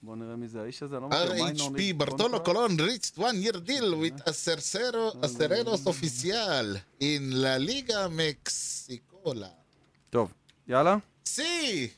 [0.02, 1.66] בוא נראה מי זה האיש הזה, לא מכיר.
[1.66, 2.44] RHP, ברטולו.
[2.44, 4.30] קולון reached one year deal with
[5.24, 5.86] אסרנוס
[7.00, 9.48] in la liga מקסיקולה.
[10.10, 10.32] טוב,
[10.68, 10.96] יאללה.
[11.26, 11.88] סי!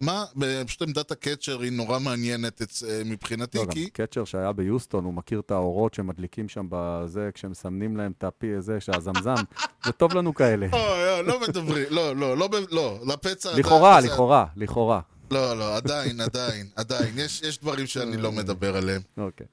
[0.00, 0.24] מה,
[0.66, 3.90] פשוט עמדת הקצ'ר היא נורא מעניינת אה, מבחינתי, לא, גם כי...
[3.90, 8.80] קצ'ר שהיה ביוסטון, הוא מכיר את האורות שמדליקים שם בזה, כשמסמנים להם את הפי הזה,
[8.80, 9.34] שהזמזם.
[9.86, 10.66] זה טוב לנו כאלה.
[10.72, 13.58] אוי, לא מדברים, לא, לא, לא, ב- לא, לפצע...
[13.58, 15.00] לכאורה, עדיין- לכאורה, לכאורה.
[15.30, 17.14] לא, לא, עדיין, עדיין, עדיין.
[17.18, 19.02] יש יש דברים שאני לא מדבר עליהם.
[19.18, 19.46] אוקיי.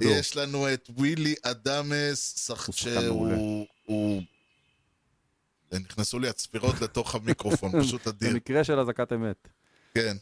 [0.00, 2.50] יש לנו את ווילי אדמס.
[2.72, 3.28] שהוא...
[5.72, 8.30] נכנסו לי הצפירות לתוך המיקרופון, פשוט אדיר.
[8.30, 9.48] במקרה של אזעקת אמת.
[9.94, 10.16] כן.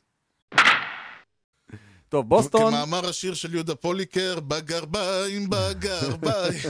[2.09, 6.63] טוב, בוסטון, כמאמר השיר של יהודה פוליקר, בגרביים, בגרביים.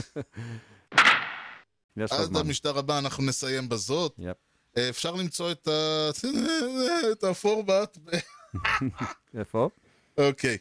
[2.11, 2.37] עד.
[2.37, 4.15] המשטר הבא אנחנו נסיים בזאת.
[4.17, 4.37] יפ.
[4.77, 6.09] אה, אפשר למצוא את ה...
[7.11, 7.97] את הפורמט.
[9.37, 9.69] איפה?
[10.17, 10.57] אוקיי.